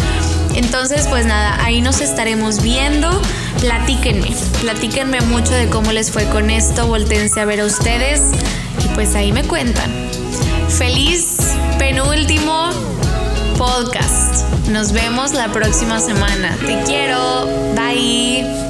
Entonces, 0.56 1.08
pues 1.10 1.26
nada, 1.26 1.64
ahí 1.64 1.82
nos 1.82 2.02
estaremos 2.02 2.62
viendo. 2.62 3.10
Platíquenme, 3.64 4.30
platíquenme 4.60 5.22
mucho 5.22 5.54
de 5.54 5.70
cómo 5.70 5.94
les 5.94 6.12
fue 6.12 6.26
con 6.26 6.50
esto, 6.50 6.86
voltense 6.86 7.40
a 7.40 7.46
ver 7.46 7.62
a 7.62 7.66
ustedes 7.66 8.22
y 8.84 8.90
pues 8.90 9.16
ahí 9.16 9.32
me 9.32 9.46
cuentan. 9.46 9.90
Feliz 10.68 11.38
penúltimo 11.80 12.72
podcast. 13.58 14.44
Nos 14.68 14.92
vemos 14.92 15.32
la 15.32 15.50
próxima 15.54 16.02
semana. 16.02 16.58
Te 16.66 16.84
quiero. 16.84 17.48
Bye. 17.74 18.63